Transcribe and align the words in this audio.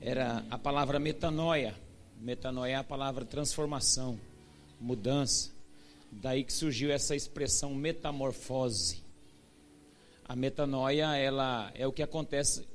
era 0.00 0.44
a 0.50 0.58
palavra 0.58 0.98
metanoia. 0.98 1.74
Metanoia 2.20 2.72
é 2.72 2.76
a 2.76 2.84
palavra 2.84 3.24
transformação, 3.24 4.18
mudança. 4.80 5.50
Daí 6.10 6.42
que 6.42 6.52
surgiu 6.52 6.90
essa 6.90 7.14
expressão 7.14 7.74
metamorfose. 7.74 9.02
A 10.24 10.34
metanoia, 10.34 11.16
ela 11.16 11.70
é 11.74 11.86
o 11.86 11.92
que 11.92 12.02
acontece, 12.02 12.66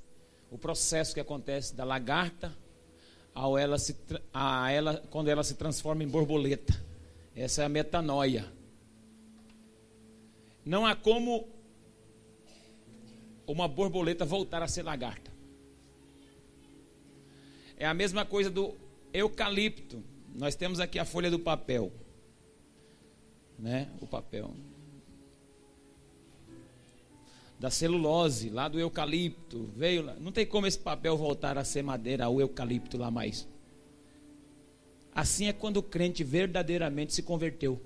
o 0.51 0.57
processo 0.57 1.13
que 1.13 1.20
acontece 1.20 1.75
da 1.75 1.83
lagarta 1.83 2.55
ao 3.33 3.57
ela 3.57 3.79
se, 3.79 3.95
a 4.33 4.71
ela, 4.71 5.03
quando 5.09 5.27
ela 5.27 5.43
se 5.43 5.55
transforma 5.55 6.03
em 6.03 6.07
borboleta. 6.07 6.73
Essa 7.35 7.63
é 7.63 7.65
a 7.65 7.69
metanoia. 7.69 8.45
Não 10.63 10.85
há 10.85 10.95
como 10.95 11.47
uma 13.47 13.67
borboleta 13.67 14.23
voltar 14.23 14.61
a 14.61 14.67
ser 14.67 14.83
lagarta. 14.83 15.32
É 17.83 17.86
a 17.86 17.93
mesma 17.93 18.23
coisa 18.23 18.50
do 18.50 18.73
eucalipto. 19.14 20.01
Nós 20.33 20.55
temos 20.55 20.79
aqui 20.79 20.97
a 20.97 21.04
folha 21.04 21.29
do 21.29 21.37
papel. 21.37 21.92
Né? 23.59 23.89
O 24.00 24.07
papel. 24.07 24.56
Da 27.59 27.69
celulose, 27.69 28.50
lá 28.50 28.69
do 28.69 28.79
eucalipto. 28.79 29.69
Veio 29.75 30.01
lá. 30.01 30.15
Não 30.18 30.32
tem 30.32 30.46
como 30.46 30.65
esse 30.65 30.79
papel 30.79 31.18
voltar 31.18 31.57
a 31.57 31.65
ser 31.65 31.83
madeira, 31.83 32.30
o 32.30 32.39
eucalipto 32.39 32.97
lá 32.97 33.11
mais. 33.11 33.45
Assim 35.14 35.47
é 35.47 35.52
quando 35.52 35.75
o 35.75 35.84
crente 35.84 36.23
verdadeiramente 36.23 37.14
se 37.14 37.22
converteu. 37.22 37.81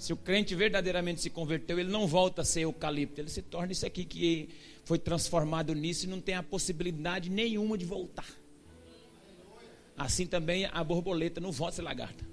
Se 0.00 0.14
o 0.14 0.16
crente 0.16 0.54
verdadeiramente 0.54 1.20
se 1.20 1.28
converteu, 1.28 1.78
ele 1.78 1.90
não 1.90 2.06
volta 2.06 2.40
a 2.40 2.44
ser 2.44 2.62
eucalipto, 2.62 3.20
ele 3.20 3.28
se 3.28 3.42
torna 3.42 3.70
isso 3.70 3.84
aqui 3.84 4.06
que 4.06 4.48
foi 4.82 4.98
transformado 4.98 5.74
nisso 5.74 6.06
e 6.06 6.08
não 6.08 6.22
tem 6.22 6.34
a 6.34 6.42
possibilidade 6.42 7.28
nenhuma 7.28 7.76
de 7.76 7.84
voltar. 7.84 8.26
Assim 9.94 10.26
também 10.26 10.64
a 10.64 10.82
borboleta 10.82 11.38
não 11.38 11.52
volta 11.52 11.74
a 11.74 11.76
ser 11.76 11.82
lagarta. 11.82 12.26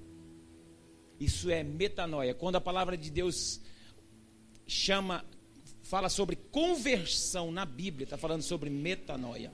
Isso 1.20 1.50
é 1.50 1.62
metanoia. 1.62 2.34
Quando 2.34 2.56
a 2.56 2.62
palavra 2.62 2.96
de 2.96 3.12
Deus 3.12 3.60
chama, 4.66 5.26
fala 5.84 6.08
sobre 6.08 6.38
conversão 6.38 7.52
na 7.52 7.66
Bíblia, 7.66 8.06
está 8.06 8.18
falando 8.18 8.44
sobre 8.44 8.70
metanoia. 8.70 9.52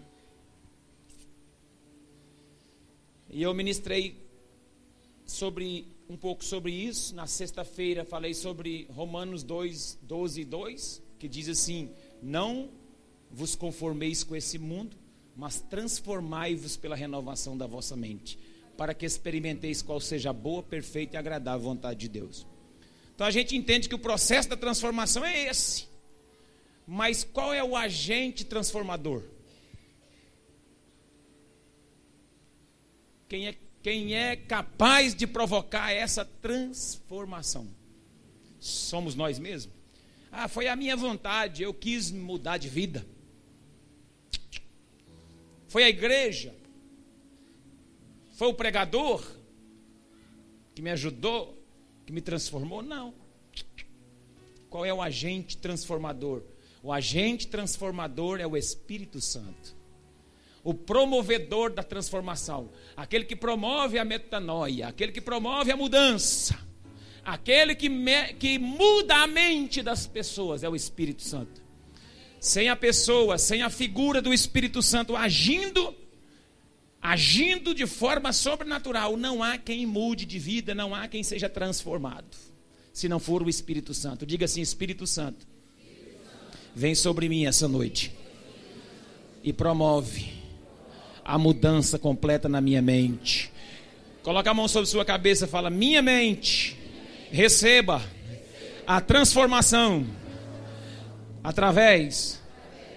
E 3.32 3.42
eu 3.42 3.52
ministrei 3.56 4.23
sobre 5.26 5.88
um 6.10 6.18
pouco 6.18 6.44
sobre 6.44 6.72
isso. 6.72 7.16
Na 7.16 7.28
sexta-feira 7.28 8.06
falei 8.06 8.34
sobre 8.34 8.88
Romanos 8.90 9.44
2, 9.44 10.00
12 10.02 10.42
e 10.42 10.46
2, 10.46 11.02
que 11.20 11.28
diz 11.28 11.50
assim: 11.50 11.90
Não 12.22 12.70
vos 13.32 13.56
conformeis 13.56 14.24
com 14.24 14.36
esse 14.36 14.58
mundo, 14.60 14.96
mas 15.36 15.60
transformai-vos 15.62 16.78
pela 16.78 16.96
renovação 16.96 17.58
da 17.58 17.66
vossa 17.66 17.96
mente, 17.96 18.38
para 18.78 18.94
que 18.94 19.06
experimenteis 19.06 19.82
qual 19.82 20.00
seja 20.00 20.30
a 20.30 20.34
boa, 20.34 20.62
perfeita 20.62 21.16
e 21.16 21.18
agradável 21.18 21.62
vontade 21.62 22.00
de 22.00 22.10
Deus. 22.10 22.46
Então 23.16 23.28
a 23.28 23.32
gente 23.32 23.56
entende 23.56 23.88
que 23.88 23.96
o 23.96 24.00
processo 24.00 24.50
da 24.50 24.58
transformação 24.58 25.24
é 25.24 25.48
esse. 25.48 25.88
Mas 26.86 27.24
qual 27.24 27.54
é 27.54 27.64
o 27.64 27.76
agente 27.76 28.44
transformador? 28.44 29.24
Quem 33.30 33.48
é 33.48 33.56
quem 33.84 34.16
é 34.16 34.38
capaz 34.38 35.14
de 35.14 35.28
provocar 35.28 35.92
essa 35.92 36.23
transformação? 36.23 37.67
Somos 38.58 39.14
nós 39.14 39.38
mesmos? 39.38 39.75
Ah, 40.31 40.48
foi 40.48 40.70
a 40.70 40.75
minha 40.75 40.95
vontade, 40.95 41.62
eu 41.62 41.73
quis 41.73 42.09
mudar 42.09 42.58
de 42.58 42.70
vida. 42.70 43.06
Foi 45.67 45.84
a 45.84 45.90
igreja? 45.90 46.56
Foi 48.36 48.48
o 48.48 48.53
pregador 48.53 49.22
que 50.74 50.81
me 50.81 50.90
ajudou, 50.90 51.62
que 52.06 52.13
me 52.13 52.22
transformou? 52.22 52.81
Não. 52.81 53.13
Qual 54.69 54.85
é 54.85 54.94
o 54.94 55.02
agente 55.02 55.58
transformador? 55.58 56.41
O 56.81 56.91
agente 56.91 57.47
transformador 57.47 58.40
é 58.40 58.47
o 58.47 58.56
Espírito 58.56 59.19
Santo 59.19 59.83
o 60.63 60.74
promovedor 60.74 61.74
da 61.74 61.84
transformação, 61.84 62.69
aquele 62.96 63.25
que 63.25 63.35
promove 63.35 64.00
a 64.00 64.06
metanoia, 64.06 64.88
aquele 64.88 65.12
que 65.12 65.19
promove 65.19 65.72
a 65.72 65.75
mudança, 65.75 66.57
aquele 67.24 67.75
que, 67.75 67.90
me, 67.90 68.34
que 68.35 68.57
muda 68.57 69.16
a 69.18 69.28
mente 69.28 69.84
das 69.84 70.07
pessoas, 70.07 70.63
é 70.63 70.69
o 70.69 70.75
Espírito 70.75 71.22
Santo. 71.22 71.62
Sem 72.40 72.69
a 72.69 72.75
pessoa, 72.75 73.38
sem 73.38 73.62
a 73.62 73.69
figura 73.69 74.22
do 74.22 74.34
Espírito 74.34 74.81
Santo 74.81 75.16
agindo, 75.16 75.94
agindo 77.02 77.73
de 77.73 77.85
forma 77.85 78.31
sobrenatural, 78.31 79.18
não 79.18 79.44
há 79.44 79.57
quem 79.57 79.85
mude 79.85 80.25
de 80.25 80.40
vida, 80.40 80.73
não 80.73 80.96
há 80.96 81.07
quem 81.09 81.23
seja 81.23 81.50
transformado, 81.50 82.38
se 82.94 83.09
não 83.09 83.19
for 83.19 83.44
o 83.44 83.50
Espírito 83.50 83.94
Santo. 83.94 84.25
Diga 84.25 84.46
assim: 84.46 84.62
Espírito 84.62 85.06
Santo, 85.07 85.46
vem 86.73 86.96
sobre 86.96 87.28
mim 87.28 87.46
essa 87.46 87.68
noite 87.68 88.13
e 89.41 89.53
promove 89.53 90.33
a 91.23 91.38
mudança 91.38 91.97
completa 91.97 92.50
na 92.50 92.59
minha 92.59 92.81
mente. 92.81 93.51
Coloca 94.22 94.50
a 94.50 94.53
mão 94.53 94.67
sobre 94.67 94.89
sua 94.89 95.06
cabeça 95.06 95.45
e 95.45 95.47
fala: 95.47 95.69
Minha 95.69 96.01
mente, 96.01 96.78
receba 97.31 98.01
a 98.85 99.01
transformação 99.01 100.06
através 101.44 102.41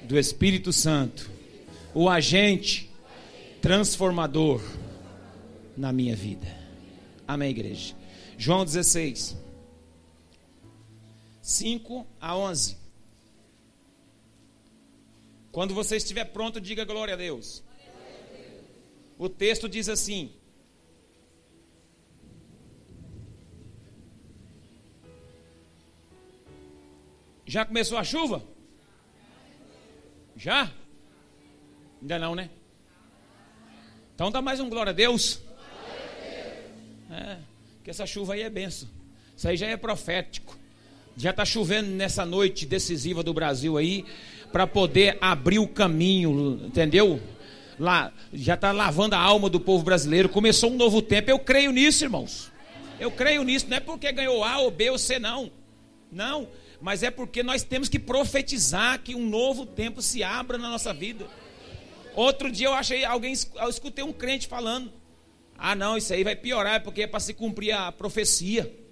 do 0.02 0.18
Espírito 0.18 0.72
Santo, 0.72 1.30
o 1.94 2.08
agente 2.08 2.90
transformador 3.60 4.62
na 5.76 5.92
minha 5.92 6.14
vida. 6.14 6.46
Amém, 7.26 7.50
igreja. 7.50 7.94
João 8.38 8.64
16, 8.64 9.36
5 11.42 12.06
a 12.20 12.36
11. 12.36 12.76
Quando 15.50 15.74
você 15.74 15.96
estiver 15.96 16.26
pronto, 16.26 16.60
diga 16.60 16.84
glória 16.84 17.14
a 17.14 17.16
Deus. 17.16 17.64
O 19.18 19.28
texto 19.28 19.68
diz 19.68 19.88
assim: 19.88 20.30
Já 27.46 27.64
começou 27.64 27.96
a 27.96 28.02
chuva? 28.02 28.42
Já? 30.36 30.70
Ainda 32.02 32.18
não, 32.18 32.34
né? 32.34 32.50
Então 34.14 34.30
dá 34.30 34.42
mais 34.42 34.58
um 34.60 34.68
glória 34.68 34.90
a 34.90 34.92
Deus. 34.92 35.40
É, 37.10 37.38
que 37.84 37.90
essa 37.90 38.04
chuva 38.04 38.34
aí 38.34 38.42
é 38.42 38.50
benção. 38.50 38.88
Isso 39.36 39.48
aí 39.48 39.56
já 39.56 39.68
é 39.68 39.76
profético. 39.76 40.58
Já 41.16 41.30
está 41.30 41.44
chovendo 41.44 41.88
nessa 41.90 42.26
noite 42.26 42.66
decisiva 42.66 43.22
do 43.22 43.32
Brasil 43.32 43.78
aí, 43.78 44.04
para 44.52 44.66
poder 44.66 45.16
abrir 45.20 45.58
o 45.58 45.68
caminho, 45.68 46.60
entendeu? 46.66 47.20
Lá, 47.78 48.12
já 48.32 48.54
está 48.54 48.72
lavando 48.72 49.14
a 49.14 49.18
alma 49.18 49.48
do 49.48 49.60
povo 49.60 49.84
brasileiro. 49.84 50.28
Começou 50.28 50.70
um 50.70 50.76
novo 50.76 51.02
tempo. 51.02 51.30
Eu 51.30 51.38
creio 51.38 51.72
nisso, 51.72 52.04
irmãos. 52.04 52.50
Eu 52.98 53.10
creio 53.10 53.42
nisso. 53.44 53.66
Não 53.68 53.76
é 53.76 53.80
porque 53.80 54.10
ganhou 54.12 54.42
A 54.42 54.58
ou 54.58 54.70
B 54.70 54.90
ou 54.90 54.98
C, 54.98 55.18
não. 55.18 55.50
Não. 56.10 56.48
Mas 56.80 57.02
é 57.02 57.10
porque 57.10 57.42
nós 57.42 57.62
temos 57.62 57.88
que 57.88 57.98
profetizar 57.98 59.00
que 59.00 59.14
um 59.14 59.28
novo 59.28 59.66
tempo 59.66 60.02
se 60.02 60.22
abra 60.22 60.58
na 60.58 60.68
nossa 60.68 60.92
vida. 60.92 61.26
Outro 62.14 62.50
dia 62.50 62.66
eu 62.66 62.74
achei 62.74 63.04
alguém, 63.04 63.34
eu 63.56 63.68
escutei 63.68 64.04
um 64.04 64.12
crente 64.12 64.46
falando: 64.46 64.92
Ah, 65.56 65.74
não, 65.74 65.96
isso 65.96 66.12
aí 66.12 66.24
vai 66.24 66.36
piorar, 66.36 66.82
porque 66.82 67.02
é 67.02 67.06
para 67.06 67.20
se 67.20 67.34
cumprir 67.34 67.72
a 67.72 67.92
profecia. 67.92 68.85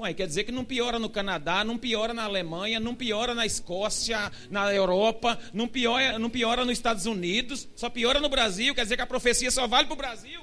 Ué, 0.00 0.14
quer 0.14 0.26
dizer 0.26 0.44
que 0.44 0.52
não 0.52 0.64
piora 0.64 0.98
no 0.98 1.10
Canadá, 1.10 1.62
não 1.62 1.76
piora 1.76 2.14
na 2.14 2.24
Alemanha, 2.24 2.80
não 2.80 2.94
piora 2.94 3.34
na 3.34 3.44
Escócia, 3.44 4.32
na 4.50 4.72
Europa, 4.72 5.38
não 5.52 5.68
piora, 5.68 6.18
não 6.18 6.30
piora 6.30 6.64
nos 6.64 6.72
Estados 6.72 7.04
Unidos, 7.04 7.68
só 7.76 7.90
piora 7.90 8.18
no 8.18 8.30
Brasil, 8.30 8.74
quer 8.74 8.82
dizer 8.82 8.96
que 8.96 9.02
a 9.02 9.06
profecia 9.06 9.50
só 9.50 9.66
vale 9.66 9.86
para 9.86 9.92
o 9.92 9.98
Brasil. 9.98 10.40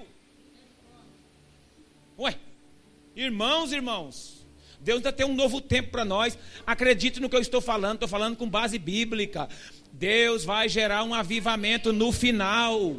Ué, 2.19 2.35
irmãos, 3.15 3.71
irmãos, 3.71 4.45
Deus 4.79 4.97
ainda 4.97 5.11
tem 5.11 5.25
um 5.25 5.33
novo 5.33 5.59
tempo 5.59 5.89
para 5.89 6.05
nós. 6.05 6.37
Acredite 6.65 7.19
no 7.19 7.27
que 7.27 7.35
eu 7.35 7.41
estou 7.41 7.59
falando, 7.59 7.95
estou 7.95 8.07
falando 8.07 8.37
com 8.37 8.47
base 8.47 8.77
bíblica. 8.77 9.49
Deus 9.91 10.45
vai 10.45 10.69
gerar 10.69 11.03
um 11.03 11.15
avivamento 11.15 11.91
no 11.91 12.11
final. 12.11 12.97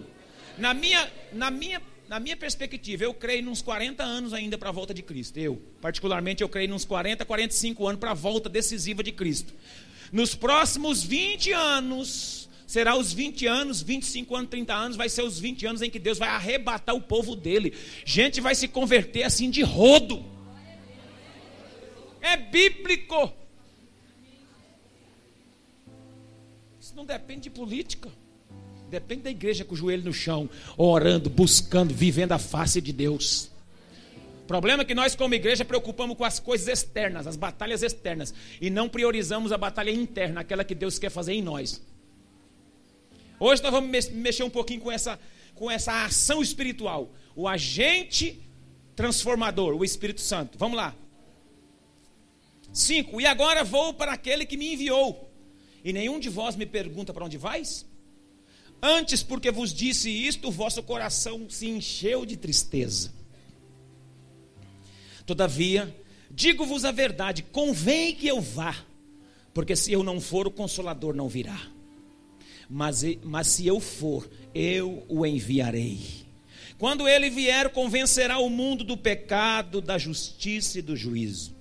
Na 0.58 0.74
minha, 0.74 1.08
na 1.32 1.52
minha 1.52 1.80
na 2.08 2.18
minha 2.18 2.36
perspectiva, 2.36 3.04
eu 3.04 3.12
creio 3.12 3.42
nos 3.44 3.60
40 3.60 4.02
anos 4.02 4.32
ainda 4.32 4.56
para 4.56 4.70
a 4.70 4.72
volta 4.72 4.94
de 4.94 5.02
Cristo. 5.02 5.36
Eu, 5.38 5.60
particularmente, 5.80 6.42
eu 6.42 6.48
creio 6.48 6.70
nos 6.70 6.84
40, 6.84 7.24
45 7.24 7.86
anos 7.86 8.00
para 8.00 8.12
a 8.12 8.14
volta 8.14 8.48
decisiva 8.48 9.02
de 9.02 9.12
Cristo. 9.12 9.52
Nos 10.10 10.34
próximos 10.34 11.02
20 11.02 11.52
anos, 11.52 12.48
será 12.66 12.96
os 12.96 13.12
20 13.12 13.46
anos, 13.46 13.82
25 13.82 14.34
anos, 14.34 14.50
30 14.50 14.74
anos, 14.74 14.96
vai 14.96 15.10
ser 15.10 15.22
os 15.22 15.38
20 15.38 15.66
anos 15.66 15.82
em 15.82 15.90
que 15.90 15.98
Deus 15.98 16.18
vai 16.18 16.30
arrebatar 16.30 16.94
o 16.94 17.00
povo 17.02 17.36
dele. 17.36 17.74
Gente 18.06 18.40
vai 18.40 18.54
se 18.54 18.68
converter 18.68 19.24
assim 19.24 19.50
de 19.50 19.60
rodo. 19.60 20.24
É 22.22 22.38
bíblico. 22.38 23.30
Isso 26.80 26.96
não 26.96 27.04
depende 27.04 27.42
de 27.42 27.50
política. 27.50 28.10
Depende 28.90 29.22
da 29.22 29.30
igreja 29.30 29.64
com 29.64 29.74
o 29.74 29.76
joelho 29.76 30.04
no 30.04 30.12
chão, 30.12 30.48
orando, 30.76 31.28
buscando, 31.28 31.92
vivendo 31.92 32.32
a 32.32 32.38
face 32.38 32.80
de 32.80 32.92
Deus. 32.92 33.50
O 34.44 34.46
problema 34.48 34.82
é 34.82 34.86
que 34.86 34.94
nós, 34.94 35.14
como 35.14 35.34
igreja, 35.34 35.64
preocupamos 35.64 36.16
com 36.16 36.24
as 36.24 36.40
coisas 36.40 36.68
externas, 36.68 37.26
as 37.26 37.36
batalhas 37.36 37.82
externas, 37.82 38.32
e 38.60 38.70
não 38.70 38.88
priorizamos 38.88 39.52
a 39.52 39.58
batalha 39.58 39.90
interna, 39.90 40.40
aquela 40.40 40.64
que 40.64 40.74
Deus 40.74 40.98
quer 40.98 41.10
fazer 41.10 41.34
em 41.34 41.42
nós. 41.42 41.82
Hoje 43.38 43.62
nós 43.62 43.70
vamos 43.70 44.08
mexer 44.08 44.42
um 44.42 44.50
pouquinho 44.50 44.80
com 44.80 44.90
essa, 44.90 45.18
com 45.54 45.70
essa 45.70 46.04
ação 46.04 46.42
espiritual. 46.42 47.12
O 47.36 47.46
agente 47.46 48.40
transformador, 48.96 49.74
o 49.74 49.84
Espírito 49.84 50.20
Santo. 50.20 50.58
Vamos 50.58 50.76
lá. 50.76 50.94
5. 52.72 53.20
E 53.20 53.26
agora 53.26 53.62
vou 53.62 53.94
para 53.94 54.12
aquele 54.12 54.44
que 54.44 54.56
me 54.56 54.72
enviou. 54.72 55.30
E 55.84 55.92
nenhum 55.92 56.18
de 56.18 56.28
vós 56.28 56.56
me 56.56 56.66
pergunta 56.66 57.12
para 57.12 57.24
onde 57.24 57.38
vais? 57.38 57.87
Antes, 58.82 59.22
porque 59.22 59.50
vos 59.50 59.72
disse 59.72 60.08
isto, 60.08 60.48
o 60.48 60.52
vosso 60.52 60.82
coração 60.82 61.48
se 61.50 61.68
encheu 61.68 62.24
de 62.24 62.36
tristeza. 62.36 63.12
Todavia, 65.26 65.94
digo-vos 66.30 66.84
a 66.84 66.92
verdade: 66.92 67.42
convém 67.42 68.14
que 68.14 68.28
eu 68.28 68.40
vá, 68.40 68.76
porque 69.52 69.74
se 69.74 69.92
eu 69.92 70.02
não 70.02 70.20
for, 70.20 70.46
o 70.46 70.50
consolador 70.50 71.14
não 71.14 71.28
virá. 71.28 71.60
Mas, 72.70 73.02
mas 73.24 73.48
se 73.48 73.66
eu 73.66 73.80
for, 73.80 74.28
eu 74.54 75.04
o 75.08 75.26
enviarei. 75.26 75.98
Quando 76.78 77.08
ele 77.08 77.28
vier, 77.28 77.70
convencerá 77.70 78.38
o 78.38 78.48
mundo 78.48 78.84
do 78.84 78.96
pecado, 78.96 79.80
da 79.80 79.98
justiça 79.98 80.78
e 80.78 80.82
do 80.82 80.94
juízo. 80.94 81.56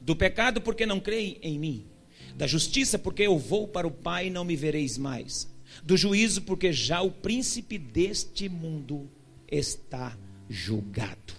Do 0.00 0.14
pecado, 0.14 0.60
porque 0.60 0.84
não 0.84 1.00
creem 1.00 1.38
em 1.40 1.58
mim. 1.58 1.86
Da 2.34 2.46
justiça, 2.46 2.98
porque 2.98 3.22
eu 3.22 3.38
vou 3.38 3.66
para 3.66 3.86
o 3.86 3.90
Pai 3.90 4.26
e 4.26 4.30
não 4.30 4.44
me 4.44 4.54
vereis 4.54 4.98
mais. 4.98 5.51
Do 5.82 5.96
juízo, 5.96 6.42
porque 6.42 6.72
já 6.72 7.02
o 7.02 7.10
príncipe 7.10 7.78
deste 7.78 8.48
mundo 8.48 9.10
está 9.50 10.16
julgado. 10.48 11.34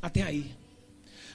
Até 0.00 0.22
aí. 0.22 0.54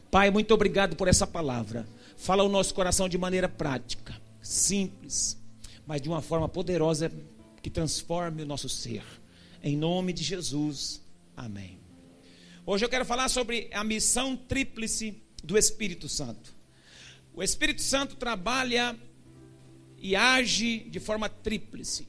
Pai, 0.10 0.30
muito 0.30 0.54
obrigado 0.54 0.96
por 0.96 1.08
essa 1.08 1.26
palavra. 1.26 1.88
Fala 2.16 2.44
o 2.44 2.50
nosso 2.50 2.74
coração 2.74 3.10
de 3.10 3.18
maneira 3.18 3.50
prática, 3.50 4.16
simples, 4.42 5.38
mas 5.86 6.02
de 6.02 6.08
uma 6.08 6.22
forma 6.22 6.48
poderosa 6.48 7.12
que 7.62 7.70
transforme 7.70 8.44
o 8.44 8.46
nosso 8.46 8.70
ser. 8.70 9.04
Em 9.62 9.76
nome 9.76 10.14
de 10.14 10.24
Jesus. 10.24 11.02
Amém. 11.36 11.80
Hoje 12.66 12.86
eu 12.86 12.90
quero 12.90 13.06
falar 13.06 13.28
sobre 13.28 13.70
a 13.74 13.84
missão 13.84 14.38
tríplice 14.38 15.22
do 15.44 15.58
Espírito 15.58 16.08
Santo. 16.08 16.56
O 17.34 17.44
Espírito 17.44 17.82
Santo 17.82 18.16
trabalha 18.16 18.98
e 19.98 20.16
age 20.16 20.80
de 20.90 21.00
forma 21.00 21.28
tríplice. 21.28 22.08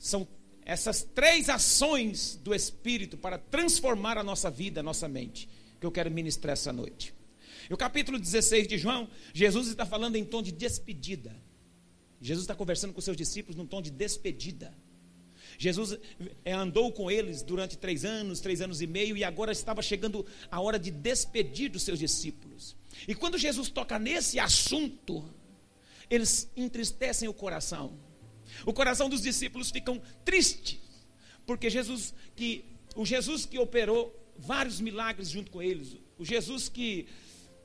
São 0.00 0.26
essas 0.64 1.02
três 1.02 1.50
ações 1.50 2.34
do 2.42 2.54
Espírito 2.54 3.18
para 3.18 3.36
transformar 3.36 4.16
a 4.16 4.24
nossa 4.24 4.50
vida, 4.50 4.80
a 4.80 4.82
nossa 4.82 5.06
mente, 5.06 5.46
que 5.78 5.86
eu 5.86 5.92
quero 5.92 6.10
ministrar 6.10 6.54
essa 6.54 6.72
noite. 6.72 7.14
E 7.68 7.74
o 7.74 7.76
capítulo 7.76 8.18
16 8.18 8.66
de 8.66 8.78
João, 8.78 9.08
Jesus 9.34 9.68
está 9.68 9.84
falando 9.84 10.16
em 10.16 10.24
tom 10.24 10.42
de 10.42 10.52
despedida. 10.52 11.36
Jesus 12.18 12.44
está 12.44 12.54
conversando 12.54 12.94
com 12.94 13.00
seus 13.02 13.16
discípulos 13.16 13.56
num 13.56 13.66
tom 13.66 13.82
de 13.82 13.90
despedida. 13.90 14.74
Jesus 15.58 15.98
eh, 16.44 16.52
andou 16.52 16.90
com 16.92 17.10
eles 17.10 17.42
durante 17.42 17.76
três 17.76 18.04
anos, 18.04 18.40
três 18.40 18.62
anos 18.62 18.80
e 18.80 18.86
meio, 18.86 19.18
e 19.18 19.22
agora 19.22 19.52
estava 19.52 19.82
chegando 19.82 20.24
a 20.50 20.60
hora 20.60 20.78
de 20.78 20.90
despedir 20.90 21.70
dos 21.70 21.82
seus 21.82 21.98
discípulos. 21.98 22.74
E 23.06 23.14
quando 23.14 23.36
Jesus 23.36 23.68
toca 23.68 23.98
nesse 23.98 24.38
assunto, 24.38 25.28
eles 26.08 26.50
entristecem 26.56 27.28
o 27.28 27.34
coração. 27.34 27.98
O 28.64 28.72
coração 28.72 29.08
dos 29.08 29.22
discípulos 29.22 29.70
ficam 29.70 30.00
tristes, 30.24 30.78
porque 31.46 31.70
Jesus 31.70 32.14
que 32.36 32.64
o 32.96 33.04
Jesus 33.04 33.46
que 33.46 33.58
operou 33.58 34.14
vários 34.36 34.80
milagres 34.80 35.28
junto 35.30 35.50
com 35.50 35.62
eles, 35.62 35.96
o 36.18 36.24
Jesus 36.24 36.68
que 36.68 37.06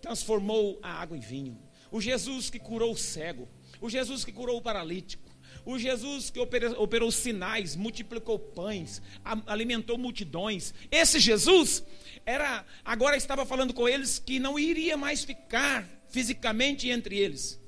transformou 0.02 0.80
a 0.84 1.02
água 1.02 1.18
em 1.18 1.22
vinho, 1.22 1.60
o 1.92 2.00
Jesus 2.00 2.50
que 2.50 2.60
curou 2.60 2.92
o 2.92 2.98
cego, 2.98 3.48
o 3.82 3.90
Jesus 3.90 4.24
que 4.24 4.32
curou 4.32 4.58
o 4.58 4.62
paralítico, 4.62 5.24
o 5.66 5.80
Jesus 5.80 6.30
que 6.30 6.40
operou, 6.40 6.82
operou 6.82 7.12
sinais, 7.12 7.76
multiplicou 7.76 8.38
pães, 8.38 9.02
alimentou 9.48 9.98
multidões. 9.98 10.74
Esse 10.92 11.20
Jesus 11.20 11.84
era 12.26 12.66
agora 12.84 13.18
estava 13.18 13.46
falando 13.46 13.74
com 13.74 13.90
eles 13.90 14.20
que 14.20 14.40
não 14.40 14.60
iria 14.60 14.96
mais 14.96 15.24
ficar 15.24 15.88
fisicamente 16.08 16.90
entre 16.90 17.18
eles. 17.18 17.60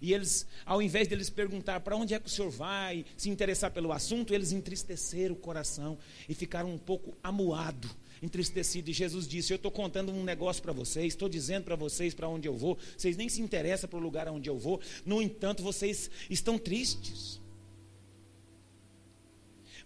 E 0.00 0.12
eles, 0.12 0.46
ao 0.64 0.80
invés 0.80 1.08
deles 1.08 1.30
perguntar 1.30 1.80
para 1.80 1.96
onde 1.96 2.14
é 2.14 2.18
que 2.18 2.26
o 2.26 2.30
senhor 2.30 2.50
vai, 2.50 3.04
se 3.16 3.28
interessar 3.28 3.70
pelo 3.70 3.92
assunto, 3.92 4.34
eles 4.34 4.52
entristeceram 4.52 5.34
o 5.34 5.38
coração 5.38 5.98
e 6.28 6.34
ficaram 6.34 6.72
um 6.72 6.78
pouco 6.78 7.16
amuados 7.22 7.90
entristecido. 8.22 8.90
E 8.90 8.92
Jesus 8.92 9.26
disse: 9.26 9.52
Eu 9.52 9.56
estou 9.56 9.70
contando 9.70 10.12
um 10.12 10.24
negócio 10.24 10.62
para 10.62 10.72
vocês, 10.72 11.06
estou 11.06 11.28
dizendo 11.28 11.64
para 11.64 11.76
vocês 11.76 12.14
para 12.14 12.28
onde 12.28 12.48
eu 12.48 12.56
vou. 12.56 12.78
Vocês 12.96 13.16
nem 13.16 13.28
se 13.28 13.40
interessam 13.40 13.88
para 13.88 13.98
o 13.98 14.02
lugar 14.02 14.28
onde 14.28 14.48
eu 14.48 14.58
vou. 14.58 14.80
No 15.04 15.22
entanto, 15.22 15.62
vocês 15.62 16.10
estão 16.28 16.58
tristes. 16.58 17.40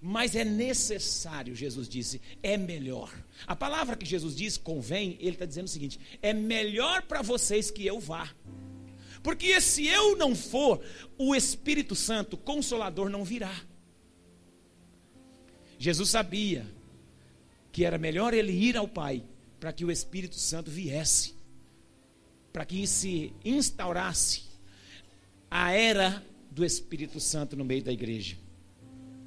Mas 0.05 0.35
é 0.35 0.45
necessário, 0.45 1.55
Jesus 1.55 1.89
disse, 1.89 2.21
é 2.43 2.57
melhor. 2.57 3.15
A 3.47 3.55
palavra 3.55 3.95
que 3.95 4.05
Jesus 4.05 4.35
diz, 4.35 4.57
convém, 4.57 5.17
ele 5.21 5.31
está 5.31 5.47
dizendo 5.47 5.67
o 5.67 5.71
seguinte: 5.71 6.01
é 6.21 6.33
melhor 6.33 7.03
para 7.03 7.23
vocês 7.23 7.71
que 7.71 7.87
eu 7.87 8.01
vá. 8.01 8.29
Porque 9.23 9.61
se 9.61 9.87
eu 9.87 10.17
não 10.17 10.35
for, 10.35 10.83
o 11.17 11.35
Espírito 11.35 11.95
Santo, 11.95 12.37
consolador, 12.37 13.09
não 13.09 13.25
virá. 13.25 13.55
Jesus 15.79 16.11
sabia 16.11 16.67
que 17.71 17.85
era 17.85 17.99
melhor 17.99 18.35
ele 18.35 18.53
ir 18.53 18.77
ao 18.77 18.87
Pai 18.87 19.25
para 19.59 19.73
que 19.73 19.85
o 19.85 19.91
Espírito 19.91 20.37
Santo 20.37 20.71
viesse, 20.71 21.35
para 22.53 22.65
que 22.65 22.87
se 22.87 23.33
instaurasse 23.45 24.43
a 25.51 25.73
era 25.73 26.25
do 26.51 26.65
Espírito 26.65 27.21
Santo 27.21 27.57
no 27.57 27.65
meio 27.65 27.83
da 27.83 27.93
igreja. 27.93 28.37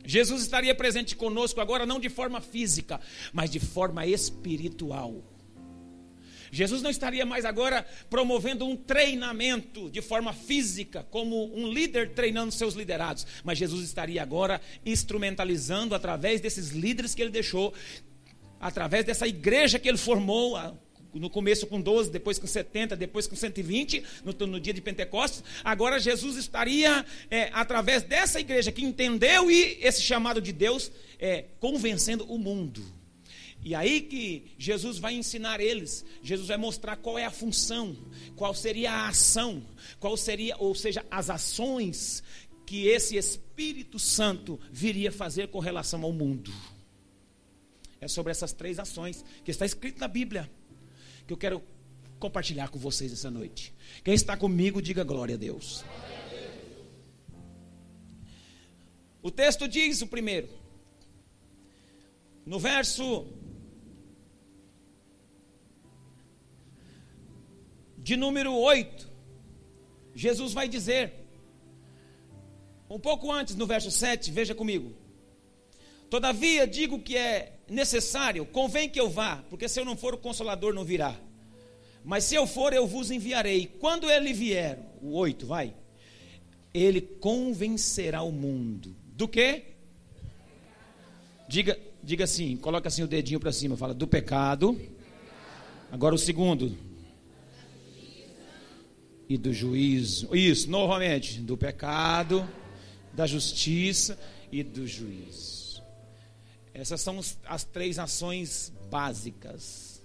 Jesus 0.06 0.44
estaria 0.44 0.76
presente 0.76 1.16
conosco 1.16 1.60
agora 1.60 1.86
não 1.86 2.00
de 2.00 2.10
forma 2.10 2.40
física, 2.40 3.02
mas 3.34 3.50
de 3.50 3.60
forma 3.60 4.06
espiritual. 4.06 5.24
Jesus 6.52 6.82
não 6.82 6.90
estaria 6.90 7.26
mais 7.26 7.46
agora 7.46 7.86
promovendo 8.10 8.66
um 8.66 8.76
treinamento 8.76 9.90
de 9.90 10.02
forma 10.02 10.34
física, 10.34 11.06
como 11.10 11.54
um 11.56 11.72
líder 11.72 12.12
treinando 12.12 12.52
seus 12.52 12.74
liderados, 12.74 13.26
mas 13.44 13.58
Jesus 13.58 13.84
estaria 13.84 14.22
agora 14.22 14.62
instrumentalizando 14.86 15.96
através 15.96 16.42
desses 16.42 16.70
líderes 16.70 17.16
que 17.16 17.22
ele 17.22 17.32
deixou, 17.32 17.74
através 18.60 19.06
dessa 19.06 19.28
igreja 19.28 19.80
que 19.80 19.88
ele 19.88 19.98
formou, 19.98 20.58
no 21.14 21.30
começo 21.30 21.66
com 21.66 21.80
12, 21.80 22.12
depois 22.12 22.38
com 22.38 22.46
70, 22.46 22.96
depois 22.96 23.26
com 23.26 23.36
120, 23.36 24.04
no, 24.24 24.48
no 24.48 24.60
dia 24.60 24.74
de 24.74 24.82
Pentecostes. 24.82 25.44
Agora 25.64 26.00
Jesus 26.00 26.36
estaria, 26.36 27.06
é, 27.30 27.50
através 27.54 28.04
dessa 28.04 28.40
igreja 28.40 28.72
que 28.72 28.84
entendeu 28.84 29.50
e 29.50 29.78
esse 29.82 30.02
chamado 30.02 30.42
de 30.42 30.52
Deus, 30.52 30.92
é, 31.20 31.46
convencendo 31.60 32.26
o 32.26 32.38
mundo. 32.38 32.84
E 33.66 33.74
aí 33.74 34.00
que 34.00 34.54
Jesus 34.60 35.00
vai 35.00 35.16
ensinar 35.16 35.60
eles, 35.60 36.06
Jesus 36.22 36.50
vai 36.50 36.58
mostrar 36.58 36.96
qual 36.98 37.18
é 37.18 37.26
a 37.26 37.32
função, 37.32 37.98
qual 38.36 38.54
seria 38.54 38.92
a 38.92 39.08
ação, 39.08 39.66
qual 40.00 40.16
seria, 40.16 40.56
ou 40.60 40.76
seja, 40.76 41.04
as 41.10 41.32
ações 41.32 42.22
que 42.64 42.86
esse 42.86 43.18
Espírito 43.18 43.98
Santo 43.98 44.60
viria 44.72 45.12
fazer 45.12 45.48
com 45.48 45.58
relação 45.58 46.04
ao 46.04 46.14
mundo. 46.14 46.54
É 48.00 48.08
sobre 48.08 48.30
essas 48.30 48.54
três 48.54 48.78
ações 48.78 49.26
que 49.44 49.50
está 49.50 49.66
escrito 49.66 50.00
na 50.00 50.08
Bíblia 50.08 50.48
que 51.26 51.34
eu 51.34 51.38
quero 51.38 51.64
compartilhar 52.20 52.68
com 52.68 52.78
vocês 52.78 53.12
essa 53.12 53.32
noite. 53.32 53.74
Quem 54.04 54.14
está 54.14 54.38
comigo, 54.38 54.80
diga 54.80 55.04
glória 55.04 55.34
a 55.34 55.40
Deus. 55.40 55.84
O 59.24 59.32
texto 59.32 59.68
diz 59.68 60.04
o 60.04 60.08
primeiro, 60.08 60.50
no 62.46 62.60
verso 62.60 63.26
de 68.06 68.16
número 68.16 68.54
8, 68.54 69.10
Jesus 70.14 70.54
vai 70.54 70.70
dizer, 70.70 71.12
um 72.88 73.00
pouco 73.00 73.32
antes, 73.32 73.56
no 73.56 73.66
verso 73.66 73.90
7, 73.90 74.30
veja 74.30 74.54
comigo. 74.54 74.94
Todavia 76.08 76.68
digo 76.68 77.00
que 77.00 77.18
é 77.18 77.58
necessário, 77.68 78.46
convém 78.46 78.88
que 78.88 79.00
eu 79.00 79.10
vá, 79.10 79.44
porque 79.50 79.68
se 79.68 79.80
eu 79.80 79.86
não 79.86 79.98
for, 79.98 80.14
o 80.14 80.20
consolador 80.20 80.72
não 80.72 80.86
virá. 80.86 81.16
Mas 82.04 82.26
se 82.26 82.36
eu 82.36 82.46
for, 82.46 82.74
eu 82.74 82.86
vos 82.86 83.10
enviarei. 83.10 83.66
Quando 83.80 84.08
ele 84.08 84.34
vier, 84.34 84.78
o 85.02 85.16
8, 85.16 85.48
vai. 85.48 85.74
Ele 86.72 87.02
convencerá 87.02 88.22
o 88.22 88.32
mundo. 88.32 88.96
Do 89.16 89.28
que? 89.28 89.64
Diga, 91.48 91.76
diga 92.04 92.26
assim, 92.26 92.56
coloca 92.56 92.88
assim 92.88 93.02
o 93.02 93.08
dedinho 93.08 93.40
para 93.40 93.52
cima, 93.52 93.76
fala 93.76 93.96
do 93.96 94.08
pecado. 94.08 94.80
Agora 95.92 96.14
o 96.14 96.20
segundo. 96.20 96.86
E 99.28 99.38
do 99.38 99.54
juízo. 99.54 100.36
Isso, 100.36 100.70
novamente, 100.70 101.40
do 101.40 101.58
pecado, 101.58 102.48
da 103.14 103.26
justiça 103.26 104.20
e 104.52 104.64
do 104.64 104.88
juízo. 104.88 105.84
Essas 106.74 107.02
são 107.02 107.20
as 107.46 107.64
três 107.64 107.98
ações 107.98 108.72
básicas. 108.90 110.02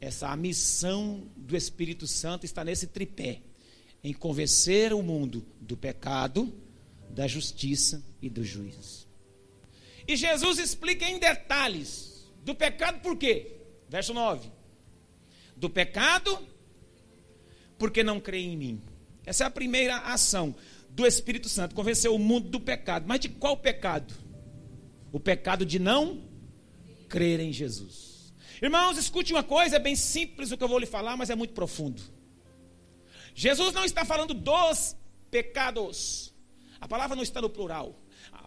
Essa 0.00 0.28
a 0.28 0.36
missão 0.36 1.28
do 1.36 1.56
Espírito 1.56 2.06
Santo 2.06 2.44
está 2.44 2.64
nesse 2.64 2.86
tripé, 2.86 3.40
em 4.02 4.12
convencer 4.12 4.92
o 4.92 5.02
mundo 5.02 5.46
do 5.60 5.76
pecado, 5.76 6.52
da 7.10 7.26
justiça 7.26 8.02
e 8.20 8.28
do 8.30 8.44
juízo. 8.44 9.06
E 10.06 10.16
Jesus 10.16 10.58
explica 10.58 11.04
em 11.04 11.18
detalhes 11.18 12.30
do 12.44 12.54
pecado 12.54 13.00
por 13.00 13.16
quê? 13.16 13.56
Verso 13.88 14.12
9. 14.12 14.50
Do 15.56 15.70
pecado, 15.70 16.38
porque 17.82 18.04
não 18.04 18.20
crê 18.20 18.38
em 18.38 18.56
mim. 18.56 18.80
Essa 19.26 19.42
é 19.42 19.46
a 19.48 19.50
primeira 19.50 19.96
ação 19.96 20.54
do 20.90 21.04
Espírito 21.04 21.48
Santo, 21.48 21.74
convencer 21.74 22.08
o 22.08 22.16
mundo 22.16 22.48
do 22.48 22.60
pecado. 22.60 23.06
Mas 23.08 23.18
de 23.18 23.28
qual 23.28 23.56
pecado? 23.56 24.14
O 25.10 25.18
pecado 25.18 25.66
de 25.66 25.80
não 25.80 26.22
crer 27.08 27.40
em 27.40 27.52
Jesus. 27.52 28.32
Irmãos, 28.62 28.96
escute 28.96 29.32
uma 29.32 29.42
coisa, 29.42 29.74
é 29.74 29.78
bem 29.80 29.96
simples 29.96 30.52
o 30.52 30.56
que 30.56 30.62
eu 30.62 30.68
vou 30.68 30.78
lhe 30.78 30.86
falar, 30.86 31.16
mas 31.16 31.28
é 31.28 31.34
muito 31.34 31.54
profundo. 31.54 32.00
Jesus 33.34 33.74
não 33.74 33.84
está 33.84 34.04
falando 34.04 34.32
dos 34.32 34.94
pecados. 35.28 36.32
A 36.80 36.86
palavra 36.86 37.16
não 37.16 37.24
está 37.24 37.40
no 37.40 37.50
plural. 37.50 38.00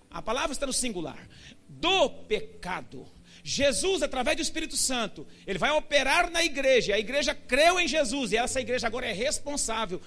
A 0.10 0.22
palavra 0.22 0.54
está 0.54 0.66
no 0.66 0.72
singular. 0.72 1.28
Do 1.68 2.10
pecado. 2.10 3.06
Jesus, 3.48 4.02
através 4.02 4.36
do 4.36 4.42
Espírito 4.42 4.76
Santo, 4.76 5.28
ele 5.46 5.60
vai 5.60 5.70
operar 5.70 6.32
na 6.32 6.44
igreja. 6.44 6.96
A 6.96 7.00
igreja 7.00 7.36
creu 7.36 7.80
em 7.80 7.88
Jesus 7.88 8.32
e 8.32 8.38
essa 8.38 8.60
igreja 8.60 8.88
agora 8.88 9.06
é 9.06 9.14
responsável 9.14 10.02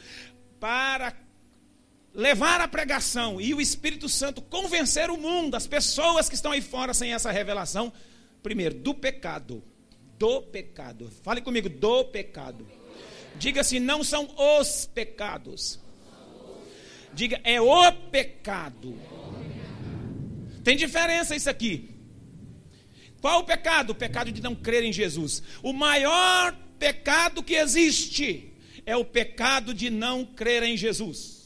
para 0.59 1.15
levar 2.13 2.61
a 2.61 2.67
pregação 2.67 3.41
e 3.41 3.55
o 3.55 3.61
Espírito 3.61 4.09
Santo 4.09 4.43
convencer 4.43 5.09
o 5.09 5.17
mundo, 5.17 5.55
as 5.55 5.69
pessoas 5.69 6.29
que 6.29 6.35
estão 6.35 6.51
aí 6.51 6.61
fora 6.61 6.93
sem 6.93 7.13
essa 7.13 7.31
revelação, 7.31 7.93
primeiro, 8.43 8.75
do 8.75 8.93
pecado. 8.93 9.63
Do 10.19 10.43
pecado. 10.43 11.09
Fale 11.23 11.41
comigo, 11.41 11.69
do 11.69 12.07
pecado. 12.07 12.67
Diga 13.37 13.61
assim: 13.61 13.79
não 13.79 14.03
são 14.03 14.29
os 14.37 14.85
pecados. 14.87 15.79
Diga, 17.15 17.41
é 17.45 17.61
o 17.61 17.93
pecado. 18.11 18.99
Tem 20.65 20.77
diferença 20.77 21.37
isso 21.37 21.49
aqui. 21.49 21.98
Qual 23.21 23.41
o 23.41 23.45
pecado? 23.45 23.91
O 23.91 23.95
pecado 23.95 24.31
de 24.31 24.41
não 24.41 24.55
crer 24.55 24.85
em 24.85 24.93
Jesus. 24.93 25.43
O 25.63 25.73
maior 25.73 26.55
pecado 26.79 27.43
que 27.43 27.55
existe 27.55 28.53
é 28.87 28.97
o 28.97 29.05
pecado 29.05 29.75
de 29.75 29.91
não 29.91 30.25
crer 30.25 30.63
em 30.63 30.77
Jesus. 30.77 31.39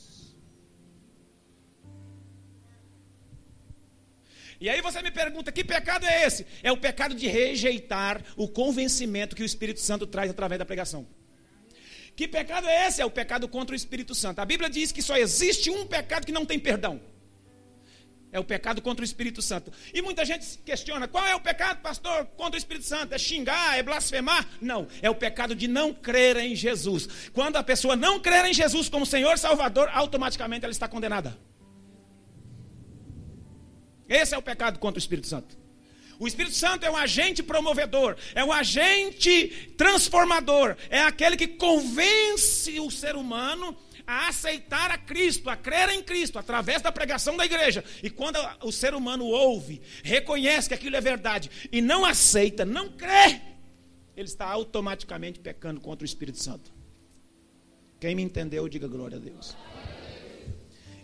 E 4.60 4.68
aí 4.68 4.80
você 4.80 5.02
me 5.02 5.10
pergunta: 5.10 5.50
que 5.50 5.64
pecado 5.64 6.06
é 6.06 6.24
esse? 6.24 6.46
É 6.62 6.70
o 6.70 6.76
pecado 6.76 7.14
de 7.14 7.26
rejeitar 7.26 8.22
o 8.36 8.46
convencimento 8.46 9.34
que 9.34 9.42
o 9.42 9.46
Espírito 9.46 9.80
Santo 9.80 10.06
traz 10.06 10.30
através 10.30 10.58
da 10.58 10.64
pregação. 10.64 11.06
Que 12.14 12.28
pecado 12.28 12.68
é 12.68 12.86
esse? 12.86 13.00
É 13.00 13.04
o 13.04 13.10
pecado 13.10 13.48
contra 13.48 13.72
o 13.72 13.76
Espírito 13.76 14.14
Santo. 14.14 14.38
A 14.38 14.44
Bíblia 14.44 14.70
diz 14.70 14.92
que 14.92 15.02
só 15.02 15.16
existe 15.16 15.70
um 15.70 15.86
pecado 15.86 16.26
que 16.26 16.32
não 16.32 16.44
tem 16.44 16.58
perdão. 16.58 17.00
É 18.32 18.40
o 18.40 18.44
pecado 18.44 18.80
contra 18.80 19.02
o 19.02 19.04
Espírito 19.04 19.42
Santo. 19.42 19.70
E 19.92 20.00
muita 20.00 20.24
gente 20.24 20.58
questiona: 20.64 21.06
qual 21.06 21.26
é 21.26 21.34
o 21.34 21.40
pecado, 21.40 21.82
pastor, 21.82 22.24
contra 22.34 22.54
o 22.54 22.58
Espírito 22.58 22.86
Santo? 22.86 23.12
É 23.12 23.18
xingar? 23.18 23.78
É 23.78 23.82
blasfemar? 23.82 24.48
Não. 24.58 24.88
É 25.02 25.10
o 25.10 25.14
pecado 25.14 25.54
de 25.54 25.68
não 25.68 25.92
crer 25.92 26.38
em 26.38 26.56
Jesus. 26.56 27.06
Quando 27.34 27.56
a 27.56 27.62
pessoa 27.62 27.94
não 27.94 28.18
crer 28.18 28.46
em 28.46 28.54
Jesus 28.54 28.88
como 28.88 29.04
Senhor 29.04 29.38
Salvador, 29.38 29.90
automaticamente 29.92 30.64
ela 30.64 30.72
está 30.72 30.88
condenada. 30.88 31.38
Esse 34.08 34.34
é 34.34 34.38
o 34.38 34.42
pecado 34.42 34.78
contra 34.78 34.98
o 34.98 35.02
Espírito 35.02 35.26
Santo. 35.26 35.62
O 36.18 36.26
Espírito 36.26 36.54
Santo 36.54 36.86
é 36.86 36.90
um 36.90 36.96
agente 36.96 37.42
promovedor, 37.42 38.16
é 38.34 38.44
um 38.44 38.52
agente 38.52 39.74
transformador, 39.76 40.76
é 40.88 41.00
aquele 41.00 41.36
que 41.36 41.48
convence 41.48 42.78
o 42.78 42.90
ser 42.90 43.16
humano 43.16 43.76
a 44.06 44.28
aceitar 44.28 44.90
a 44.90 44.98
Cristo, 44.98 45.48
a 45.50 45.56
crer 45.56 45.90
em 45.90 46.02
Cristo, 46.02 46.38
através 46.38 46.82
da 46.82 46.92
pregação 46.92 47.36
da 47.36 47.44
igreja. 47.44 47.84
E 48.02 48.10
quando 48.10 48.38
o 48.62 48.72
ser 48.72 48.94
humano 48.94 49.24
ouve, 49.24 49.80
reconhece 50.02 50.68
que 50.68 50.74
aquilo 50.74 50.96
é 50.96 51.00
verdade 51.00 51.50
e 51.70 51.80
não 51.80 52.04
aceita, 52.04 52.64
não 52.64 52.90
crê, 52.90 53.40
ele 54.16 54.28
está 54.28 54.46
automaticamente 54.46 55.40
pecando 55.40 55.80
contra 55.80 56.04
o 56.04 56.06
Espírito 56.06 56.42
Santo. 56.42 56.72
Quem 57.98 58.14
me 58.14 58.22
entendeu, 58.22 58.68
diga 58.68 58.88
glória 58.88 59.16
a 59.16 59.20
Deus. 59.20 59.56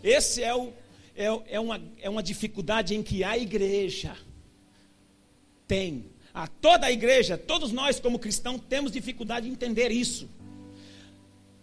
Esse 0.03 0.43
é, 0.43 0.53
o, 0.53 0.73
é, 1.15 1.25
é, 1.47 1.59
uma, 1.59 1.81
é 2.01 2.09
uma 2.09 2.23
dificuldade 2.23 2.95
em 2.95 3.01
que 3.01 3.23
a 3.23 3.37
igreja 3.37 4.15
tem. 5.67 6.05
A 6.33 6.47
toda 6.47 6.87
a 6.87 6.91
igreja, 6.91 7.37
todos 7.37 7.71
nós 7.71 7.99
como 7.99 8.19
cristãos 8.19 8.61
temos 8.69 8.91
dificuldade 8.91 9.45
de 9.47 9.51
entender 9.51 9.91
isso. 9.91 10.29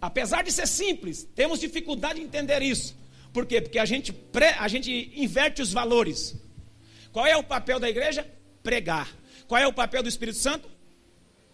Apesar 0.01 0.43
de 0.43 0.51
ser 0.51 0.67
simples, 0.67 1.27
temos 1.35 1.59
dificuldade 1.59 2.19
de 2.19 2.25
entender 2.25 2.61
isso. 2.61 2.95
Por 3.33 3.45
quê? 3.45 3.61
Porque 3.61 3.79
a 3.79 3.85
gente, 3.85 4.13
pre, 4.13 4.47
a 4.47 4.67
gente 4.67 5.11
inverte 5.15 5.61
os 5.61 5.71
valores. 5.71 6.35
Qual 7.11 7.25
é 7.25 7.35
o 7.35 7.43
papel 7.43 7.79
da 7.79 7.89
igreja? 7.89 8.27
Pregar. 8.61 9.11
Qual 9.47 9.59
é 9.59 9.67
o 9.67 9.73
papel 9.73 10.03
do 10.03 10.09
Espírito 10.09 10.37
Santo? 10.37 10.69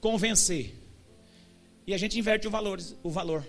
Convencer. 0.01 0.75
E 1.85 1.93
a 1.93 1.97
gente 1.97 2.17
inverte 2.17 2.47
o, 2.47 2.51
valores, 2.51 2.95
o 3.03 3.09
valor. 3.09 3.45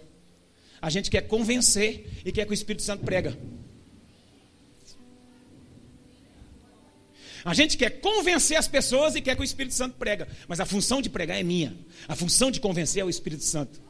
A 0.80 0.90
gente 0.90 1.10
quer 1.10 1.22
convencer 1.22 2.06
e 2.24 2.30
quer 2.30 2.44
que 2.44 2.50
o 2.50 2.54
Espírito 2.54 2.82
Santo 2.82 3.04
prega. 3.04 3.36
A 7.44 7.52
gente 7.52 7.76
quer 7.76 7.90
convencer 8.00 8.56
as 8.56 8.66
pessoas 8.66 9.14
e 9.14 9.20
quer 9.20 9.34
que 9.34 9.42
o 9.42 9.44
Espírito 9.44 9.74
Santo 9.74 9.96
prega. 9.96 10.26
Mas 10.48 10.60
a 10.60 10.66
função 10.66 11.02
de 11.02 11.10
pregar 11.10 11.38
é 11.38 11.42
minha. 11.42 11.76
A 12.08 12.16
função 12.16 12.50
de 12.50 12.58
convencer 12.58 13.02
é 13.02 13.04
o 13.04 13.10
Espírito 13.10 13.44
Santo. 13.44 13.80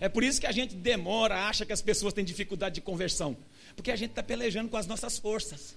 É 0.00 0.08
por 0.08 0.22
isso 0.24 0.40
que 0.40 0.46
a 0.46 0.52
gente 0.52 0.74
demora, 0.74 1.46
acha 1.46 1.64
que 1.64 1.72
as 1.72 1.82
pessoas 1.82 2.12
têm 2.12 2.24
dificuldade 2.24 2.76
de 2.76 2.80
conversão. 2.80 3.36
Porque 3.76 3.90
a 3.90 3.96
gente 3.96 4.10
está 4.10 4.22
pelejando 4.22 4.68
com 4.68 4.76
as 4.76 4.86
nossas 4.86 5.18
forças. 5.18 5.76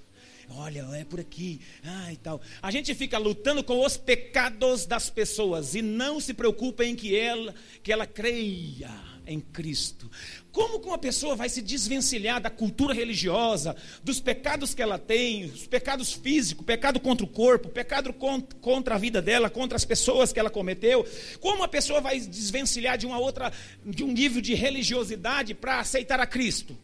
Olha, 0.49 0.87
é 0.93 1.03
por 1.03 1.19
aqui, 1.19 1.59
ah, 1.83 2.11
e 2.11 2.17
tal. 2.17 2.41
A 2.61 2.71
gente 2.71 2.95
fica 2.95 3.17
lutando 3.17 3.63
com 3.63 3.85
os 3.85 3.97
pecados 3.97 4.85
das 4.85 5.09
pessoas 5.09 5.75
e 5.75 5.81
não 5.81 6.21
se 6.21 6.33
preocupa 6.33 6.85
em 6.85 6.95
que 6.95 7.17
ela, 7.17 7.53
que 7.83 7.91
ela 7.91 8.07
creia 8.07 8.89
em 9.27 9.39
Cristo. 9.39 10.09
Como 10.51 10.79
que 10.79 10.87
uma 10.87 10.97
pessoa 10.97 11.35
vai 11.35 11.49
se 11.49 11.61
desvencilhar 11.61 12.41
da 12.41 12.49
cultura 12.49 12.93
religiosa, 12.93 13.75
dos 14.03 14.19
pecados 14.19 14.73
que 14.73 14.81
ela 14.81 14.97
tem, 14.97 15.45
os 15.45 15.67
pecados 15.67 16.13
físicos, 16.13 16.65
pecado 16.65 16.99
contra 16.99 17.25
o 17.25 17.29
corpo, 17.29 17.69
pecado 17.69 18.13
contra 18.13 18.95
a 18.95 18.97
vida 18.97 19.21
dela, 19.21 19.49
contra 19.49 19.75
as 19.75 19.85
pessoas 19.85 20.33
que 20.33 20.39
ela 20.39 20.49
cometeu? 20.49 21.05
Como 21.39 21.57
uma 21.57 21.67
pessoa 21.67 22.01
vai 22.01 22.19
desvencilhar 22.19 22.97
de 22.97 23.05
uma 23.05 23.19
outra, 23.19 23.51
de 23.85 24.03
um 24.03 24.11
nível 24.11 24.41
de 24.41 24.53
religiosidade 24.53 25.53
para 25.53 25.79
aceitar 25.79 26.19
a 26.19 26.25
Cristo? 26.25 26.77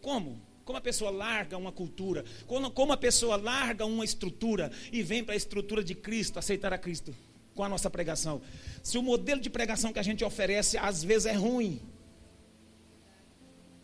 Como? 0.00 0.40
Como 0.64 0.76
a 0.76 0.82
pessoa 0.82 1.10
larga 1.10 1.56
uma 1.56 1.72
cultura, 1.72 2.24
como 2.46 2.92
a 2.92 2.96
pessoa 2.96 3.36
larga 3.36 3.86
uma 3.86 4.04
estrutura 4.04 4.70
e 4.92 5.02
vem 5.02 5.24
para 5.24 5.32
a 5.32 5.36
estrutura 5.36 5.82
de 5.82 5.94
Cristo, 5.94 6.38
aceitar 6.38 6.72
a 6.72 6.78
Cristo 6.78 7.14
com 7.58 7.64
a 7.64 7.68
nossa 7.68 7.90
pregação. 7.90 8.40
Se 8.84 8.96
o 8.96 9.02
modelo 9.02 9.40
de 9.40 9.50
pregação 9.50 9.92
que 9.92 9.98
a 9.98 10.08
gente 10.08 10.24
oferece 10.24 10.78
às 10.78 11.02
vezes 11.02 11.26
é 11.26 11.32
ruim, 11.32 11.80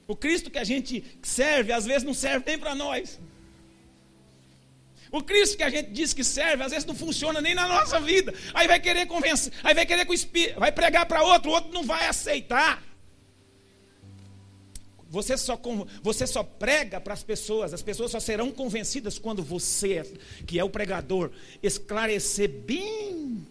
o 0.06 0.14
Cristo 0.14 0.48
que 0.48 0.60
a 0.60 0.68
gente 0.72 1.04
serve, 1.20 1.72
às 1.72 1.84
vezes 1.84 2.04
não 2.04 2.14
serve 2.14 2.44
nem 2.46 2.56
para 2.56 2.72
nós. 2.72 3.18
O 5.10 5.20
Cristo 5.20 5.56
que 5.56 5.64
a 5.64 5.70
gente 5.70 5.90
diz 5.90 6.12
que 6.14 6.22
serve, 6.22 6.62
às 6.62 6.70
vezes 6.70 6.86
não 6.86 6.94
funciona 6.94 7.40
nem 7.40 7.52
na 7.52 7.66
nossa 7.66 7.98
vida. 7.98 8.32
Aí 8.52 8.68
vai 8.68 8.78
querer 8.78 9.06
convencer, 9.06 9.52
aí 9.64 9.74
vai 9.74 9.84
querer 9.84 10.06
que 10.06 10.14
Espírito, 10.14 10.60
vai 10.60 10.70
pregar 10.70 11.06
para 11.06 11.24
outro, 11.24 11.50
o 11.50 11.54
outro 11.54 11.72
não 11.72 11.82
vai 11.82 12.06
aceitar. 12.06 12.80
Você 15.10 15.36
só, 15.36 15.60
você 16.00 16.26
só 16.28 16.44
prega 16.44 17.00
para 17.00 17.14
as 17.14 17.24
pessoas, 17.24 17.74
as 17.74 17.82
pessoas 17.82 18.12
só 18.12 18.20
serão 18.20 18.52
convencidas 18.52 19.18
quando 19.18 19.42
você, 19.42 20.02
que 20.46 20.60
é 20.60 20.64
o 20.64 20.70
pregador, 20.70 21.32
esclarecer 21.60 22.48
bem, 22.48 23.46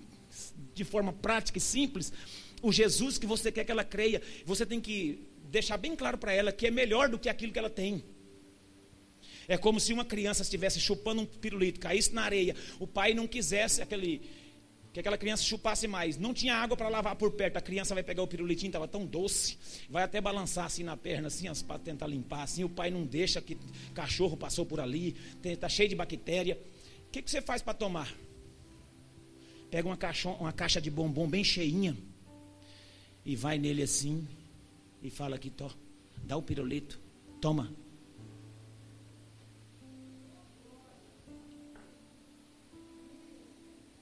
de 0.74 0.84
forma 0.84 1.14
prática 1.14 1.58
e 1.58 1.62
simples, 1.62 2.12
o 2.62 2.72
Jesus 2.72 3.18
que 3.18 3.26
você 3.26 3.52
quer 3.52 3.64
que 3.66 3.72
ela 3.72 3.84
creia. 3.84 4.22
Você 4.46 4.66
tem 4.66 4.80
que 4.80 5.20
deixar 5.52 5.78
bem 5.78 5.96
claro 5.96 6.18
para 6.18 6.34
ela 6.34 6.52
que 6.52 6.68
é 6.68 6.72
melhor 6.72 7.10
do 7.10 7.20
que 7.20 7.30
aquilo 7.30 7.52
que 7.52 7.60
ela 7.60 7.70
tem. 7.70 8.04
É 9.48 9.58
como 9.58 9.80
se 9.80 9.92
uma 9.92 10.06
criança 10.06 10.42
estivesse 10.42 10.80
chupando 10.80 11.22
um 11.22 11.26
pirulito, 11.26 11.80
caísse 11.80 12.14
na 12.14 12.24
areia, 12.24 12.56
o 12.80 12.88
pai 12.88 13.14
não 13.14 13.28
quisesse 13.28 13.82
aquele 13.82 14.22
que 14.94 15.00
aquela 15.00 15.18
criança 15.18 15.42
chupasse 15.44 15.88
mais. 15.88 16.18
Não 16.20 16.36
tinha 16.36 16.56
água 16.56 16.78
para 16.78 16.88
lavar 16.88 17.16
por 17.16 17.32
perto. 17.32 17.58
A 17.58 17.62
criança 17.62 17.96
vai 17.96 18.04
pegar 18.04 18.22
o 18.22 18.28
pirulitinho, 18.28 18.70
estava 18.70 18.88
tão 18.88 19.08
doce, 19.08 19.58
vai 19.90 20.04
até 20.04 20.22
balançar 20.22 20.66
assim 20.66 20.84
na 20.84 20.96
perna, 20.96 21.30
assim, 21.30 21.48
para 21.66 21.80
tentar 21.80 22.06
limpar. 22.06 22.44
Assim, 22.44 22.64
o 22.64 22.70
pai 22.70 22.92
não 22.92 23.04
deixa 23.04 23.42
que 23.42 23.58
cachorro 23.96 24.38
passou 24.38 24.68
por 24.68 24.80
ali, 24.80 25.16
está 25.44 25.68
cheio 25.68 25.90
de 25.90 25.96
bactéria. 25.96 26.62
O 27.08 27.12
que, 27.12 27.24
que 27.24 27.32
você 27.32 27.42
faz 27.42 27.60
para 27.60 27.74
tomar? 27.74 28.14
Pega 29.74 29.90
uma 29.90 29.98
caixa, 29.98 30.30
uma 30.30 30.54
caixa 30.54 30.80
de 30.80 30.92
bombom 30.92 31.28
bem 31.28 31.44
cheinha 31.44 31.98
e 33.26 33.36
vai 33.36 33.58
nele 33.58 33.82
assim 33.82 34.28
e 35.02 35.10
fala 35.10 35.36
aqui, 35.36 35.50
tó, 35.50 35.68
dá 36.18 36.38
o 36.38 36.44
pirulito, 36.44 37.00
toma. 37.42 37.74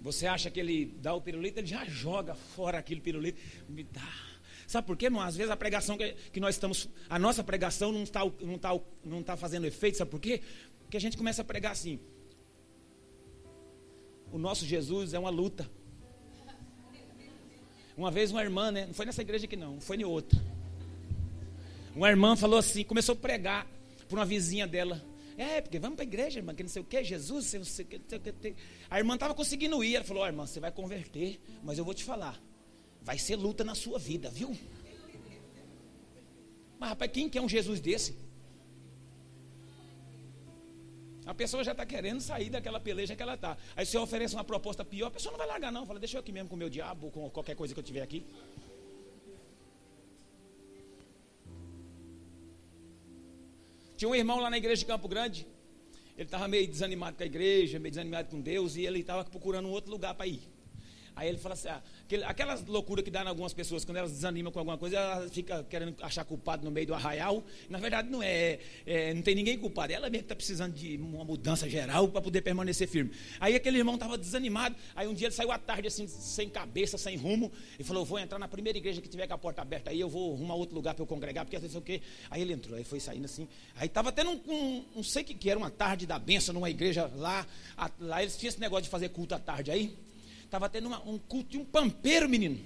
Você 0.01 0.27
acha 0.27 0.51
que 0.51 0.59
ele 0.59 0.87
dá 1.01 1.13
o 1.13 1.21
pirulito, 1.21 1.61
ele 1.61 1.67
já 1.67 1.85
joga 1.85 2.35
fora 2.35 2.77
aquele 2.77 2.99
pirulito, 2.99 3.39
me 3.69 3.85
dá. 3.85 4.13
Sabe 4.67 4.85
por 4.85 4.97
quê, 4.97 5.05
irmão? 5.05 5.21
Às 5.21 5.37
vezes 5.37 5.53
a 5.53 5.55
pregação 5.55 5.97
que, 5.97 6.11
que 6.33 6.41
nós 6.41 6.55
estamos, 6.55 6.89
a 7.09 7.17
nossa 7.17 7.45
pregação 7.45 7.93
não 7.93 8.03
está, 8.03 8.19
não, 8.41 8.83
não 9.05 9.21
está 9.21 9.37
fazendo 9.37 9.65
efeito, 9.65 9.97
sabe 9.97 10.11
por 10.11 10.19
quê? 10.19 10.41
Porque 10.81 10.97
a 10.97 10.99
gente 10.99 11.15
começa 11.15 11.41
a 11.41 11.45
pregar 11.45 11.71
assim. 11.71 11.97
O 14.31 14.37
nosso 14.37 14.65
Jesus 14.65 15.13
é 15.13 15.19
uma 15.19 15.29
luta. 15.29 15.69
Uma 17.97 18.09
vez 18.09 18.31
uma 18.31 18.41
irmã, 18.41 18.71
né? 18.71 18.85
Não 18.87 18.93
foi 18.93 19.05
nessa 19.05 19.21
igreja 19.21 19.45
aqui 19.45 19.55
não, 19.55 19.79
foi 19.81 19.97
em 19.97 20.05
outra. 20.05 20.41
Uma 21.93 22.09
irmã 22.09 22.35
falou 22.35 22.57
assim, 22.57 22.83
começou 22.83 23.13
a 23.13 23.17
pregar 23.17 23.67
para 24.07 24.17
uma 24.17 24.25
vizinha 24.25 24.65
dela. 24.65 25.03
É, 25.37 25.59
porque 25.59 25.79
vamos 25.79 25.95
para 25.95 26.03
a 26.03 26.07
igreja, 26.07 26.39
irmã, 26.39 26.53
que 26.53 26.63
não 26.63 26.69
sei 26.69 26.81
o 26.81 26.85
que, 26.85 27.03
Jesus, 27.03 27.53
não 27.53 27.63
sei 27.63 27.85
o 27.85 27.87
que, 27.87 27.97
não 27.97 28.05
sei 28.07 28.17
o 28.17 28.21
que. 28.21 28.55
A 28.89 28.97
irmã 28.97 29.15
estava 29.15 29.33
conseguindo 29.33 29.83
ir, 29.83 29.95
ela 29.95 30.05
falou, 30.05 30.23
oh, 30.23 30.27
irmã, 30.27 30.45
você 30.45 30.59
vai 30.59 30.71
converter, 30.71 31.41
mas 31.63 31.77
eu 31.77 31.85
vou 31.85 31.93
te 31.93 32.03
falar, 32.03 32.41
vai 33.01 33.17
ser 33.17 33.35
luta 33.35 33.63
na 33.63 33.75
sua 33.75 33.99
vida, 33.99 34.29
viu? 34.29 34.55
Mas 36.79 36.89
rapaz, 36.89 37.11
quem 37.11 37.29
quer 37.29 37.41
um 37.41 37.49
Jesus 37.49 37.79
desse? 37.79 38.15
A 41.31 41.33
pessoa 41.33 41.63
já 41.63 41.71
está 41.71 41.85
querendo 41.85 42.19
sair 42.19 42.49
daquela 42.49 42.77
peleja 42.77 43.15
que 43.15 43.23
ela 43.23 43.35
está. 43.35 43.57
Aí 43.73 43.85
você 43.85 43.97
oferece 43.97 44.35
uma 44.35 44.43
proposta 44.43 44.83
pior, 44.83 45.07
a 45.07 45.11
pessoa 45.11 45.31
não 45.31 45.37
vai 45.37 45.47
largar, 45.47 45.71
não. 45.71 45.85
Fala, 45.85 45.97
deixa 45.97 46.17
eu 46.17 46.19
aqui 46.19 46.29
mesmo 46.29 46.49
com 46.49 46.55
o 46.55 46.57
meu 46.57 46.69
diabo, 46.69 47.09
com 47.09 47.29
qualquer 47.29 47.55
coisa 47.55 47.73
que 47.73 47.79
eu 47.79 47.83
tiver 47.83 48.01
aqui. 48.01 48.25
Tinha 53.95 54.09
um 54.09 54.13
irmão 54.13 54.41
lá 54.41 54.49
na 54.49 54.57
igreja 54.57 54.81
de 54.81 54.85
Campo 54.85 55.07
Grande. 55.07 55.47
Ele 56.17 56.27
estava 56.27 56.49
meio 56.49 56.67
desanimado 56.67 57.15
com 57.15 57.23
a 57.23 57.25
igreja, 57.25 57.79
meio 57.79 57.91
desanimado 57.91 58.27
com 58.27 58.41
Deus, 58.41 58.75
e 58.75 58.85
ele 58.85 58.99
estava 58.99 59.23
procurando 59.23 59.69
um 59.69 59.71
outro 59.71 59.89
lugar 59.89 60.13
para 60.13 60.27
ir. 60.27 60.50
Aí 61.15 61.27
ele 61.29 61.37
fala 61.37 61.53
assim: 61.53 61.67
ah, 61.67 61.81
aquelas 62.25 62.65
loucuras 62.65 63.03
que 63.03 63.11
dá 63.11 63.23
em 63.23 63.27
algumas 63.27 63.53
pessoas, 63.53 63.83
quando 63.83 63.97
elas 63.97 64.11
desanimam 64.11 64.51
com 64.51 64.59
alguma 64.59 64.77
coisa, 64.77 64.97
elas 64.97 65.31
ficam 65.31 65.63
querendo 65.63 65.95
achar 66.01 66.23
culpado 66.23 66.63
no 66.63 66.71
meio 66.71 66.87
do 66.87 66.93
arraial. 66.93 67.43
Na 67.69 67.77
verdade, 67.77 68.09
não 68.09 68.23
é, 68.23 68.59
é 68.85 69.13
não 69.13 69.21
tem 69.21 69.35
ninguém 69.35 69.57
culpado. 69.57 69.93
Ela 69.93 70.09
mesmo 70.09 70.23
está 70.23 70.35
precisando 70.35 70.73
de 70.73 70.97
uma 70.97 71.23
mudança 71.23 71.69
geral 71.69 72.07
para 72.07 72.21
poder 72.21 72.41
permanecer 72.41 72.87
firme. 72.87 73.11
Aí 73.39 73.55
aquele 73.55 73.77
irmão 73.77 73.95
estava 73.95 74.17
desanimado. 74.17 74.75
Aí 74.95 75.07
um 75.07 75.13
dia 75.13 75.27
ele 75.27 75.35
saiu 75.35 75.51
à 75.51 75.57
tarde, 75.57 75.87
assim, 75.87 76.07
sem 76.07 76.49
cabeça, 76.49 76.97
sem 76.97 77.17
rumo, 77.17 77.51
e 77.77 77.83
falou: 77.83 78.05
Vou 78.05 78.19
entrar 78.19 78.39
na 78.39 78.47
primeira 78.47 78.77
igreja 78.77 79.01
que 79.01 79.09
tiver 79.09 79.27
com 79.27 79.33
a 79.33 79.37
porta 79.37 79.61
aberta. 79.61 79.91
Aí 79.91 79.99
eu 79.99 80.09
vou 80.09 80.33
arrumar 80.33 80.55
outro 80.55 80.75
lugar 80.75 80.93
para 80.93 81.03
eu 81.03 81.07
congregar, 81.07 81.45
porque 81.45 81.55
às 81.55 81.61
vezes 81.61 81.75
o 81.75 81.81
quê. 81.81 82.01
Aí 82.29 82.41
ele 82.41 82.53
entrou, 82.53 82.77
aí 82.77 82.83
foi 82.83 82.99
saindo 82.99 83.25
assim. 83.25 83.47
Aí 83.75 83.87
estava 83.87 84.11
tendo 84.11 84.31
um, 84.31 84.85
um, 84.95 85.03
sei 85.03 85.23
que, 85.23 85.33
que 85.33 85.49
era, 85.49 85.59
uma 85.59 85.69
tarde 85.69 86.05
da 86.05 86.17
benção 86.17 86.53
numa 86.53 86.69
igreja 86.69 87.11
lá. 87.15 87.45
A, 87.77 87.91
lá 87.99 88.21
eles 88.21 88.37
tinham 88.37 88.49
esse 88.49 88.59
negócio 88.59 88.83
de 88.83 88.89
fazer 88.89 89.09
culto 89.09 89.35
à 89.35 89.39
tarde 89.39 89.71
aí. 89.71 89.95
Estava 90.51 90.67
tendo 90.67 90.87
uma, 90.87 91.01
um 91.07 91.17
culto 91.17 91.51
de 91.51 91.57
um 91.57 91.63
pampeiro, 91.63 92.27
menino. 92.27 92.59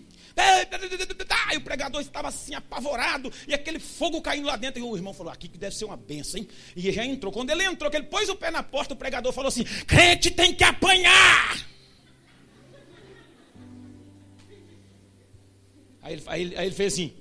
E 1.54 1.58
o 1.58 1.62
pregador 1.62 2.02
estava 2.02 2.30
assim 2.30 2.56
apavorado, 2.56 3.32
e 3.48 3.54
aquele 3.54 3.78
fogo 3.78 4.24
caindo 4.24 4.48
lá 4.48 4.56
dentro. 4.56 4.80
E 4.80 4.84
o 4.84 4.96
irmão 4.96 5.14
falou: 5.14 5.32
Aqui 5.32 5.48
que 5.48 5.56
deve 5.60 5.76
ser 5.76 5.86
uma 5.86 5.96
benção, 5.96 6.40
hein? 6.40 6.48
E 6.76 6.92
já 6.92 7.06
entrou. 7.06 7.32
Quando 7.32 7.52
ele 7.52 7.64
entrou, 7.64 7.92
que 7.92 7.98
ele 7.98 8.08
pôs 8.08 8.28
o 8.28 8.36
pé 8.36 8.50
na 8.50 8.64
porta, 8.64 8.96
o 8.96 8.98
pregador 8.98 9.32
falou 9.32 9.50
assim: 9.50 9.64
Crente 9.86 10.32
tem 10.32 10.52
que 10.52 10.64
apanhar. 10.64 11.64
Aí 16.02 16.14
ele, 16.14 16.24
aí, 16.26 16.58
aí 16.58 16.66
ele 16.66 16.76
fez 16.76 16.94
assim. 16.94 17.14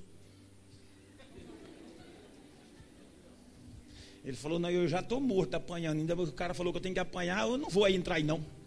Ele 4.25 4.37
falou: 4.39 4.59
Não, 4.59 4.71
eu 4.71 4.89
já 4.89 5.01
estou 5.01 5.21
morto 5.21 5.57
apanhando. 5.57 5.99
Ainda 5.99 6.15
o 6.15 6.33
cara 6.33 6.55
falou 6.55 6.73
que 6.73 6.79
eu 6.79 6.83
tenho 6.83 6.95
que 6.95 7.01
apanhar, 7.01 7.47
eu 7.47 7.59
não 7.59 7.69
vou 7.69 7.85
aí 7.85 7.95
entrar 7.95 8.15
aí 8.15 8.23
não. 8.23 8.64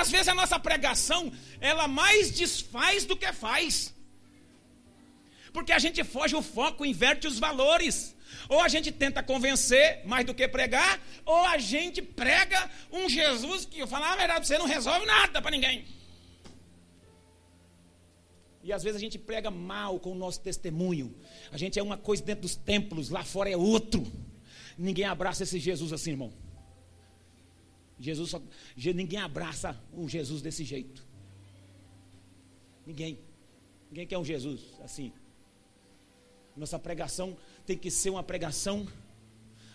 Às 0.00 0.10
vezes 0.10 0.26
a 0.26 0.34
nossa 0.34 0.58
pregação, 0.58 1.32
ela 1.60 1.86
mais 1.86 2.32
desfaz 2.32 3.04
do 3.04 3.16
que 3.16 3.32
faz. 3.32 3.94
Porque 5.52 5.72
a 5.72 5.78
gente 5.78 6.02
foge 6.02 6.34
o 6.34 6.42
foco, 6.42 6.84
inverte 6.84 7.28
os 7.28 7.38
valores. 7.38 7.96
Ou 8.48 8.60
a 8.60 8.66
gente 8.66 8.90
tenta 8.90 9.22
convencer 9.22 10.04
mais 10.04 10.26
do 10.26 10.34
que 10.34 10.48
pregar, 10.48 11.00
ou 11.24 11.46
a 11.46 11.58
gente 11.58 12.02
prega 12.02 12.68
um 12.90 13.08
Jesus 13.08 13.64
que, 13.64 13.78
eu 13.78 13.86
falar 13.86 14.12
a 14.14 14.16
verdade, 14.16 14.48
você 14.48 14.58
não 14.58 14.66
resolve 14.66 15.06
nada 15.06 15.40
para 15.40 15.52
ninguém. 15.52 15.86
E 18.64 18.72
às 18.72 18.82
vezes 18.82 18.96
a 18.96 19.00
gente 19.00 19.16
prega 19.16 19.48
mal 19.48 20.00
com 20.00 20.10
o 20.10 20.16
nosso 20.16 20.40
testemunho. 20.40 21.14
A 21.52 21.56
gente 21.56 21.78
é 21.78 21.82
uma 21.82 21.96
coisa 21.96 22.24
dentro 22.24 22.42
dos 22.42 22.56
templos, 22.56 23.10
lá 23.10 23.22
fora 23.22 23.48
é 23.48 23.56
outro. 23.56 24.04
Ninguém 24.76 25.04
abraça 25.04 25.44
esse 25.44 25.60
Jesus 25.60 25.92
assim, 25.92 26.10
irmão. 26.10 26.32
Jesus 27.98 28.30
só, 28.30 28.42
ninguém 28.76 29.18
abraça 29.18 29.80
um 29.92 30.08
Jesus 30.08 30.42
desse 30.42 30.64
jeito. 30.64 31.04
Ninguém. 32.86 33.18
Ninguém 33.90 34.06
quer 34.06 34.18
um 34.18 34.24
Jesus 34.24 34.60
assim. 34.82 35.12
Nossa 36.56 36.78
pregação 36.78 37.36
tem 37.66 37.76
que 37.76 37.90
ser 37.90 38.10
uma 38.10 38.22
pregação 38.22 38.86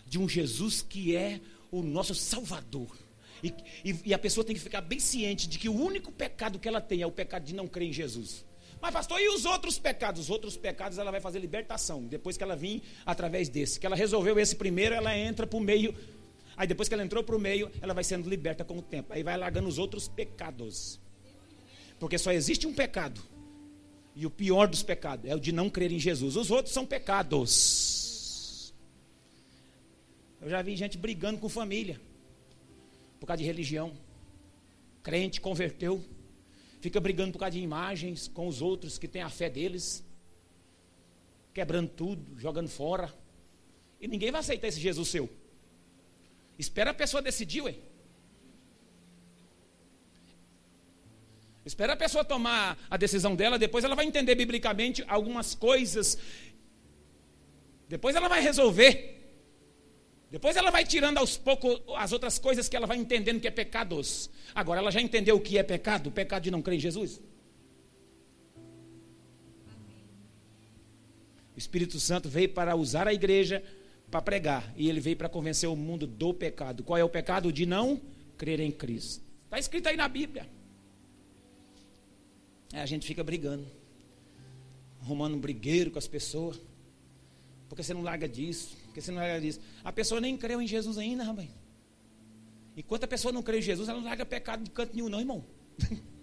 de 0.05 0.19
um 0.19 0.27
Jesus 0.27 0.81
que 0.81 1.15
é 1.15 1.39
o 1.71 1.81
nosso 1.81 2.15
Salvador. 2.15 2.95
E, 3.43 3.53
e, 3.85 3.95
e, 4.07 4.13
a 4.13 4.19
pessoa 4.19 4.43
tem 4.43 4.55
que 4.55 4.61
ficar 4.61 4.81
bem 4.81 4.99
ciente 4.99 5.47
de 5.47 5.57
que 5.57 5.69
o 5.69 5.73
único 5.73 6.11
pecado 6.11 6.59
que 6.59 6.67
ela 6.67 6.81
tem 6.81 7.01
é 7.01 7.07
o 7.07 7.11
pecado 7.11 7.43
de 7.43 7.55
não 7.55 7.67
crer 7.67 7.87
em 7.87 7.93
Jesus. 7.93 8.43
Mas, 8.81 8.91
pastor, 8.91 9.19
e 9.19 9.29
os 9.29 9.45
outros 9.45 9.77
pecados? 9.77 10.21
Os 10.21 10.29
outros 10.29 10.57
pecados 10.57 10.97
ela 10.97 11.11
vai 11.11 11.19
fazer 11.19 11.39
libertação. 11.39 12.03
Depois 12.03 12.37
que 12.37 12.43
ela 12.43 12.55
vir 12.55 12.81
através 13.05 13.49
desse. 13.49 13.79
Que 13.79 13.85
ela 13.85 13.95
resolveu 13.95 14.37
esse 14.39 14.55
primeiro, 14.55 14.95
ela 14.95 15.17
entra 15.17 15.45
para 15.45 15.57
o 15.57 15.61
meio 15.61 15.93
Aí 16.59 16.67
depois 16.67 16.89
que 16.89 16.93
ela 16.93 17.05
entrou 17.05 17.23
para 17.23 17.37
o 17.37 17.39
meio, 17.39 17.71
ela 17.81 17.93
vai 17.93 18.03
sendo 18.03 18.29
liberta 18.29 18.65
com 18.65 18.77
o 18.77 18.81
tempo. 18.81 19.13
Aí 19.13 19.23
vai 19.23 19.37
largando 19.37 19.69
os 19.69 19.77
outros 19.77 20.09
pecados. 20.09 20.99
Porque 21.97 22.17
só 22.17 22.33
existe 22.33 22.67
um 22.67 22.73
pecado. 22.73 23.21
E 24.13 24.25
o 24.25 24.29
pior 24.29 24.67
dos 24.67 24.83
pecados 24.83 25.31
é 25.31 25.33
o 25.33 25.39
de 25.39 25.53
não 25.53 25.69
crer 25.69 25.89
em 25.89 25.99
Jesus. 25.99 26.35
Os 26.35 26.51
outros 26.51 26.73
são 26.73 26.85
pecados. 26.85 28.73
Eu 30.41 30.49
já 30.49 30.61
vi 30.61 30.75
gente 30.75 30.97
brigando 30.97 31.39
com 31.39 31.47
família. 31.47 32.01
Por 33.21 33.25
causa 33.25 33.41
de 33.41 33.45
religião. 33.47 33.93
Crente 35.01 35.39
converteu. 35.39 36.03
Fica 36.81 36.99
brigando 36.99 37.31
por 37.31 37.39
causa 37.39 37.53
de 37.53 37.61
imagens 37.61 38.27
com 38.27 38.49
os 38.49 38.61
outros 38.61 38.97
que 38.97 39.07
têm 39.07 39.21
a 39.21 39.29
fé 39.29 39.49
deles. 39.49 40.03
Quebrando 41.53 41.87
tudo, 41.87 42.37
jogando 42.37 42.67
fora. 42.67 43.13
E 44.01 44.09
ninguém 44.09 44.29
vai 44.29 44.41
aceitar 44.41 44.67
esse 44.67 44.81
Jesus 44.81 45.07
seu. 45.07 45.29
Espera 46.59 46.91
a 46.91 46.93
pessoa 46.93 47.21
decidir, 47.21 47.61
ué. 47.61 47.75
Espera 51.65 51.93
a 51.93 51.95
pessoa 51.95 52.25
tomar 52.25 52.77
a 52.89 52.97
decisão 52.97 53.33
dela, 53.35 53.57
depois 53.57 53.85
ela 53.85 53.95
vai 53.95 54.05
entender 54.05 54.35
biblicamente 54.35 55.03
algumas 55.07 55.55
coisas. 55.55 56.17
Depois 57.87 58.13
ela 58.15 58.27
vai 58.27 58.41
resolver. 58.41 58.93
Depois 60.29 60.55
ela 60.57 60.69
vai 60.69 60.83
tirando 60.85 61.17
aos 61.17 61.37
poucos 61.37 61.81
as 61.95 62.11
outras 62.11 62.37
coisas 62.37 62.67
que 62.67 62.75
ela 62.75 62.85
vai 62.85 62.97
entendendo 62.97 63.39
que 63.39 63.47
é 63.47 63.51
pecados. 63.51 64.29
Agora 64.53 64.81
ela 64.81 64.91
já 64.91 65.01
entendeu 65.01 65.37
o 65.37 65.39
que 65.39 65.57
é 65.57 65.63
pecado, 65.63 66.07
o 66.07 66.11
pecado 66.11 66.43
de 66.43 66.51
não 66.51 66.61
crer 66.61 66.75
em 66.75 66.79
Jesus. 66.79 67.21
O 71.55 71.57
Espírito 71.57 71.99
Santo 71.99 72.29
veio 72.29 72.49
para 72.49 72.75
usar 72.75 73.07
a 73.07 73.13
igreja 73.13 73.63
para 74.09 74.21
pregar. 74.21 74.73
E 74.75 74.89
ele 74.89 74.99
veio 74.99 75.15
para 75.15 75.29
convencer 75.29 75.69
o 75.69 75.75
mundo 75.75 76.07
do 76.07 76.33
pecado. 76.33 76.83
Qual 76.83 76.97
é 76.97 77.03
o 77.03 77.09
pecado? 77.09 77.51
De 77.51 77.65
não 77.65 77.99
crer 78.37 78.59
em 78.59 78.71
Cristo. 78.71 79.23
Está 79.45 79.59
escrito 79.59 79.87
aí 79.87 79.97
na 79.97 80.07
Bíblia. 80.07 80.49
É, 82.73 82.81
a 82.81 82.85
gente 82.85 83.05
fica 83.05 83.23
brigando. 83.23 83.65
Arrumando 85.01 85.35
um 85.35 85.39
brigueiro 85.39 85.91
com 85.91 85.99
as 85.99 86.07
pessoas. 86.07 86.59
Porque 87.67 87.83
você 87.83 87.93
não 87.93 88.01
larga 88.01 88.27
disso. 88.27 88.75
Porque 88.85 89.01
você 89.01 89.11
não 89.11 89.19
larga 89.19 89.39
disso. 89.39 89.59
A 89.83 89.91
pessoa 89.91 90.19
nem 90.19 90.37
creu 90.37 90.61
em 90.61 90.67
Jesus 90.67 90.97
ainda, 90.97 91.23
rapaz. 91.23 91.49
Enquanto 92.75 93.03
a 93.03 93.07
pessoa 93.07 93.31
não 93.31 93.43
crê 93.43 93.59
em 93.59 93.61
Jesus, 93.61 93.89
ela 93.89 93.99
não 93.99 94.05
larga 94.05 94.25
pecado 94.25 94.63
de 94.63 94.71
canto 94.71 94.95
nenhum, 94.95 95.09
não, 95.09 95.19
irmão. 95.19 95.43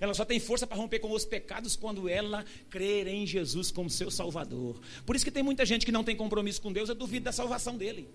Ela 0.00 0.14
só 0.14 0.24
tem 0.24 0.38
força 0.38 0.66
para 0.66 0.76
romper 0.76 0.98
com 0.98 1.10
os 1.10 1.24
pecados 1.24 1.76
quando 1.76 2.08
ela 2.08 2.44
crer 2.70 3.06
em 3.06 3.26
Jesus 3.26 3.70
como 3.70 3.88
seu 3.88 4.10
Salvador. 4.10 4.80
Por 5.04 5.16
isso 5.16 5.24
que 5.24 5.30
tem 5.30 5.42
muita 5.42 5.64
gente 5.64 5.86
que 5.86 5.92
não 5.92 6.04
tem 6.04 6.16
compromisso 6.16 6.60
com 6.60 6.72
Deus, 6.72 6.88
eu 6.88 6.94
duvido 6.94 7.24
da 7.24 7.32
salvação 7.32 7.76
dele. 7.76 8.08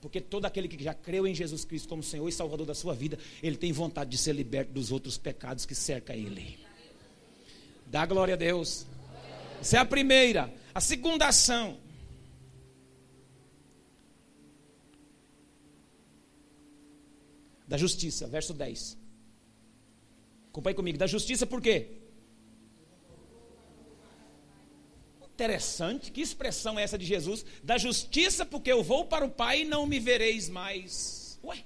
Porque 0.00 0.20
todo 0.20 0.46
aquele 0.46 0.66
que 0.66 0.82
já 0.82 0.94
creu 0.94 1.26
em 1.26 1.34
Jesus 1.34 1.64
Cristo 1.64 1.88
como 1.88 2.02
Senhor 2.02 2.26
e 2.28 2.32
Salvador 2.32 2.66
da 2.66 2.74
sua 2.74 2.94
vida, 2.94 3.18
ele 3.42 3.56
tem 3.56 3.70
vontade 3.70 4.10
de 4.10 4.18
ser 4.18 4.34
liberto 4.34 4.72
dos 4.72 4.90
outros 4.90 5.18
pecados 5.18 5.66
que 5.66 5.74
cerca 5.74 6.14
ele. 6.14 6.58
Dá 7.86 8.06
glória 8.06 8.34
a 8.34 8.36
Deus. 8.36 8.86
Essa 9.60 9.76
é 9.76 9.80
a 9.80 9.84
primeira. 9.84 10.52
A 10.74 10.80
segunda 10.80 11.26
ação 11.26 11.76
da 17.70 17.76
justiça, 17.76 18.26
verso 18.26 18.52
10. 18.52 18.98
Acompanhe 20.48 20.74
comigo. 20.74 20.98
Da 20.98 21.06
justiça 21.06 21.46
por 21.46 21.62
quê? 21.62 21.86
Interessante, 25.22 26.10
que 26.10 26.20
expressão 26.20 26.76
é 26.76 26.82
essa 26.82 26.98
de 26.98 27.06
Jesus? 27.06 27.46
Da 27.62 27.78
justiça, 27.78 28.44
porque 28.44 28.72
eu 28.72 28.82
vou 28.82 29.04
para 29.04 29.24
o 29.24 29.30
Pai 29.30 29.60
e 29.60 29.64
não 29.64 29.86
me 29.86 30.00
vereis 30.00 30.48
mais. 30.48 31.38
Ué. 31.44 31.64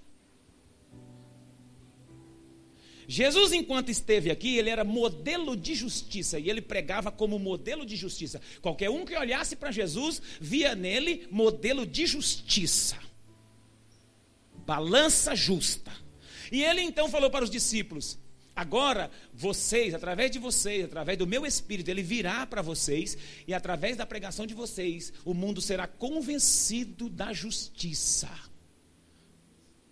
Jesus, 3.08 3.52
enquanto 3.52 3.90
esteve 3.90 4.30
aqui, 4.30 4.58
ele 4.58 4.68
era 4.68 4.84
modelo 4.84 5.56
de 5.56 5.74
justiça 5.74 6.38
e 6.38 6.50
ele 6.50 6.60
pregava 6.60 7.10
como 7.10 7.38
modelo 7.38 7.86
de 7.86 7.96
justiça. 7.96 8.42
Qualquer 8.60 8.90
um 8.90 9.06
que 9.06 9.16
olhasse 9.16 9.56
para 9.56 9.72
Jesus 9.72 10.20
via 10.38 10.74
nele 10.74 11.26
modelo 11.30 11.86
de 11.86 12.06
justiça, 12.06 12.98
balança 14.64 15.34
justa. 15.34 15.92
E 16.50 16.62
ele 16.62 16.80
então 16.82 17.08
falou 17.08 17.30
para 17.30 17.44
os 17.44 17.50
discípulos: 17.50 18.18
Agora, 18.54 19.10
vocês, 19.32 19.94
através 19.94 20.30
de 20.30 20.38
vocês, 20.38 20.84
através 20.84 21.18
do 21.18 21.26
meu 21.26 21.44
espírito, 21.44 21.90
ele 21.90 22.02
virá 22.02 22.46
para 22.46 22.62
vocês, 22.62 23.18
e 23.48 23.52
através 23.52 23.96
da 23.96 24.06
pregação 24.06 24.46
de 24.46 24.54
vocês, 24.54 25.12
o 25.24 25.34
mundo 25.34 25.60
será 25.60 25.88
convencido 25.88 27.08
da 27.08 27.32
justiça. 27.32 28.30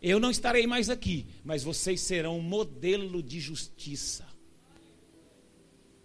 Eu 0.01 0.21
não 0.21 0.31
estarei 0.31 0.67
mais 0.67 0.91
aqui, 0.91 1.27
mas 1.45 1.63
vocês 1.63 2.01
serão 2.01 2.39
um 2.39 2.43
modelo 2.43 3.23
de 3.23 3.41
justiça. 3.41 4.27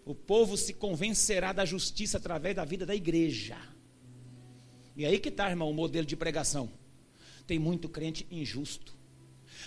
O 0.04 0.14
povo 0.14 0.56
se 0.56 0.72
convencerá 0.72 1.52
da 1.52 1.64
justiça 1.64 2.16
através 2.16 2.56
da 2.56 2.64
vida 2.64 2.86
da 2.86 2.94
igreja. 2.94 3.56
E 4.96 5.04
aí 5.04 5.18
que 5.18 5.28
está, 5.28 5.50
irmão, 5.50 5.70
o 5.70 5.74
modelo 5.74 6.06
de 6.06 6.16
pregação. 6.16 6.70
Tem 7.48 7.58
muito 7.58 7.88
crente 7.88 8.26
injusto. 8.30 8.92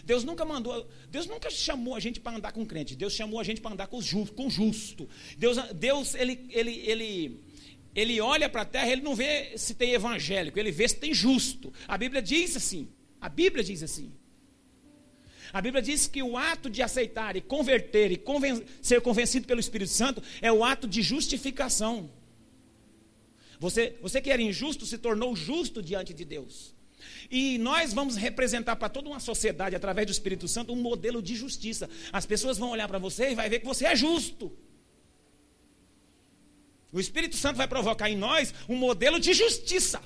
Deus 0.06 0.24
nunca 0.24 0.46
mandou, 0.46 0.88
Deus 1.10 1.26
nunca 1.26 1.50
chamou 1.50 1.96
a 1.96 2.00
gente 2.00 2.20
para 2.20 2.38
andar 2.38 2.52
com 2.52 2.64
crente. 2.64 2.96
Deus 2.96 3.14
chamou 3.14 3.40
a 3.40 3.44
gente 3.44 3.60
para 3.60 3.72
andar 3.72 3.88
com 3.88 4.00
justo, 4.00 4.36
com 4.36 4.52
justo. 4.52 5.10
Deus, 5.36 5.58
Deus 5.74 6.14
ele, 6.14 6.48
ele, 6.52 6.72
ele, 6.86 7.42
ele 7.96 8.22
olha 8.22 8.48
para 8.48 8.62
a 8.62 8.66
terra, 8.66 8.92
ele 8.92 9.02
não 9.02 9.16
vê 9.16 9.58
se 9.58 9.74
tem 9.74 9.94
evangélico, 9.94 10.60
ele 10.60 10.72
vê 10.72 10.88
se 10.88 10.96
tem 10.96 11.12
justo. 11.12 11.74
A 11.88 11.98
Bíblia 11.98 12.22
diz 12.22 12.56
assim. 12.56 12.88
A 13.20 13.28
Bíblia 13.28 13.64
diz 13.64 13.82
assim. 13.82 14.14
A 15.52 15.60
Bíblia 15.60 15.82
diz 15.82 16.06
que 16.06 16.22
o 16.22 16.38
ato 16.38 16.70
de 16.70 16.84
aceitar 16.84 17.36
e 17.36 17.42
converter 17.42 18.12
e 18.12 18.16
conven 18.16 18.64
ser 18.80 19.02
convencido 19.02 19.48
pelo 19.48 19.60
Espírito 19.60 19.92
Santo 19.92 20.22
é 20.40 20.52
o 20.52 20.64
ato 20.64 20.88
de 20.88 21.02
justificação. 21.02 22.12
Você, 23.60 23.98
você 24.04 24.22
que 24.22 24.30
era 24.30 24.42
injusto 24.42 24.86
se 24.86 25.00
tornou 25.00 25.36
justo 25.36 25.82
diante 25.82 26.14
de 26.14 26.24
Deus. 26.24 26.76
E 27.30 27.58
nós 27.58 27.94
vamos 27.94 28.16
representar 28.16 28.76
para 28.76 28.90
toda 28.90 29.10
uma 29.10 29.20
sociedade, 29.20 29.76
através 29.76 30.08
do 30.08 30.12
Espírito 30.12 30.48
Santo, 30.48 30.74
um 30.74 30.82
modelo 30.82 31.22
de 31.22 31.36
justiça. 31.36 31.90
As 32.12 32.26
pessoas 32.26 32.58
vão 32.58 32.72
olhar 32.72 32.88
para 32.88 33.00
você 33.00 33.32
e 33.32 33.36
vai 33.36 33.50
ver 33.50 33.60
que 33.60 33.66
você 33.66 33.86
é 33.86 33.96
justo. 33.96 34.52
O 36.92 37.00
Espírito 37.00 37.38
Santo 37.38 37.58
vai 37.58 37.68
provocar 37.68 38.10
em 38.10 38.18
nós 38.18 38.54
um 38.68 38.76
modelo 38.76 39.20
de 39.20 39.34
justiça. 39.34 40.02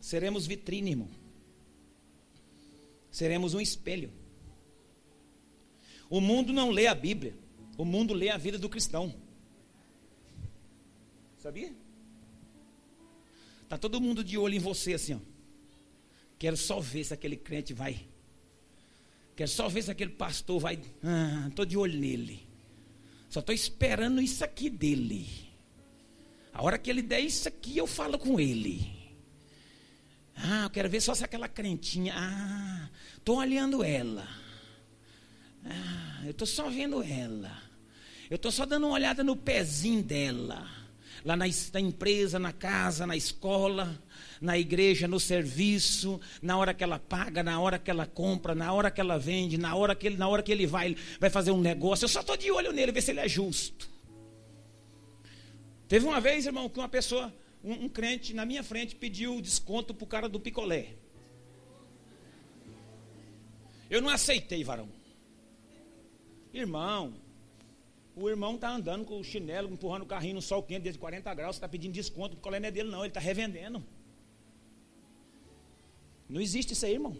Seremos 0.00 0.46
vitrine, 0.46 0.90
irmão. 0.90 1.08
Seremos 3.10 3.54
um 3.54 3.60
espelho. 3.60 4.12
O 6.08 6.20
mundo 6.20 6.52
não 6.52 6.70
lê 6.70 6.86
a 6.86 6.94
Bíblia. 6.94 7.34
O 7.78 7.84
mundo 7.84 8.12
lê 8.12 8.28
a 8.28 8.36
vida 8.36 8.58
do 8.58 8.68
cristão. 8.68 9.14
Sabia? 11.42 11.74
Tá 13.68 13.76
todo 13.76 14.00
mundo 14.00 14.22
de 14.22 14.38
olho 14.38 14.54
em 14.54 14.60
você 14.60 14.94
assim, 14.94 15.14
ó. 15.14 15.18
Quero 16.38 16.56
só 16.56 16.78
ver 16.78 17.02
se 17.02 17.12
aquele 17.12 17.36
crente 17.36 17.74
vai. 17.74 18.06
Quero 19.34 19.50
só 19.50 19.68
ver 19.68 19.82
se 19.82 19.90
aquele 19.90 20.12
pastor 20.12 20.60
vai. 20.60 20.80
Ah, 21.02 21.50
tô 21.56 21.64
de 21.64 21.76
olho 21.76 21.98
nele. 21.98 22.46
Só 23.28 23.40
estou 23.40 23.52
esperando 23.52 24.22
isso 24.22 24.44
aqui 24.44 24.70
dele. 24.70 25.28
A 26.52 26.62
hora 26.62 26.78
que 26.78 26.88
ele 26.88 27.02
der 27.02 27.18
isso 27.18 27.48
aqui, 27.48 27.76
eu 27.76 27.88
falo 27.88 28.20
com 28.20 28.38
ele. 28.38 28.88
Ah, 30.36 30.62
eu 30.62 30.70
quero 30.70 30.88
ver 30.88 31.00
só 31.00 31.12
se 31.12 31.24
aquela 31.24 31.48
crentinha. 31.48 32.14
Ah, 32.16 32.88
estou 33.16 33.38
olhando 33.38 33.82
ela. 33.82 34.28
Ah, 35.64 36.20
eu 36.22 36.30
estou 36.30 36.46
só 36.46 36.70
vendo 36.70 37.02
ela. 37.02 37.60
Eu 38.30 38.36
estou 38.36 38.52
só 38.52 38.64
dando 38.64 38.86
uma 38.86 38.94
olhada 38.94 39.24
no 39.24 39.34
pezinho 39.34 40.04
dela. 40.04 40.81
Lá 41.24 41.36
na, 41.36 41.44
na, 41.72 41.80
empresa, 41.80 42.38
na 42.38 42.52
casa, 42.52 43.06
na 43.06 43.16
escola, 43.16 44.02
na 44.40 44.58
igreja, 44.58 45.06
no 45.06 45.20
serviço, 45.20 46.20
na 46.40 46.56
hora 46.56 46.74
que 46.74 46.82
ela 46.82 46.98
paga, 46.98 47.42
na 47.42 47.60
hora 47.60 47.78
que 47.78 47.90
ela 47.90 48.06
compra, 48.06 48.54
na 48.54 48.72
hora 48.72 48.90
que 48.90 49.00
ela 49.00 49.18
vende, 49.18 49.56
na 49.56 49.74
hora 49.74 49.94
que 49.94 50.06
ele, 50.06 50.16
na 50.16 50.28
hora 50.28 50.42
que 50.42 50.50
ele 50.50 50.66
vai, 50.66 50.96
vai 51.20 51.30
fazer 51.30 51.50
um 51.50 51.60
negócio. 51.60 52.04
Eu 52.04 52.08
só 52.08 52.20
estou 52.20 52.36
de 52.36 52.50
olho 52.50 52.72
nele, 52.72 52.92
ver 52.92 53.02
se 53.02 53.10
ele 53.10 53.20
é 53.20 53.28
justo. 53.28 53.88
Teve 55.86 56.06
uma 56.06 56.20
vez, 56.20 56.46
irmão, 56.46 56.68
que 56.68 56.78
uma 56.78 56.88
pessoa 56.88 57.32
um, 57.62 57.84
um 57.84 57.88
crente 57.88 58.34
na 58.34 58.44
minha 58.44 58.62
frente 58.62 58.96
pediu 58.96 59.40
desconto 59.40 59.94
para 59.94 60.04
o 60.04 60.08
cara 60.08 60.28
do 60.28 60.40
picolé. 60.40 60.94
Eu 63.88 64.00
não 64.00 64.08
aceitei, 64.08 64.64
varão. 64.64 64.88
Irmão, 66.52 67.14
o 68.22 68.28
irmão 68.28 68.54
está 68.54 68.70
andando 68.70 69.04
com 69.04 69.18
o 69.18 69.24
chinelo, 69.24 69.72
empurrando 69.72 70.02
o 70.02 70.06
carrinho 70.06 70.34
no 70.34 70.42
sol 70.42 70.62
quente 70.62 70.82
desde 70.82 70.98
40 70.98 71.34
graus, 71.34 71.56
você 71.56 71.58
está 71.58 71.68
pedindo 71.68 71.92
desconto, 71.92 72.34
o 72.34 72.36
picolé 72.36 72.60
não 72.60 72.68
é 72.68 72.70
dele, 72.70 72.90
não, 72.90 73.00
ele 73.00 73.08
está 73.08 73.20
revendendo. 73.20 73.82
Não 76.28 76.40
existe 76.40 76.72
isso 76.72 76.86
aí, 76.86 76.92
irmão. 76.92 77.16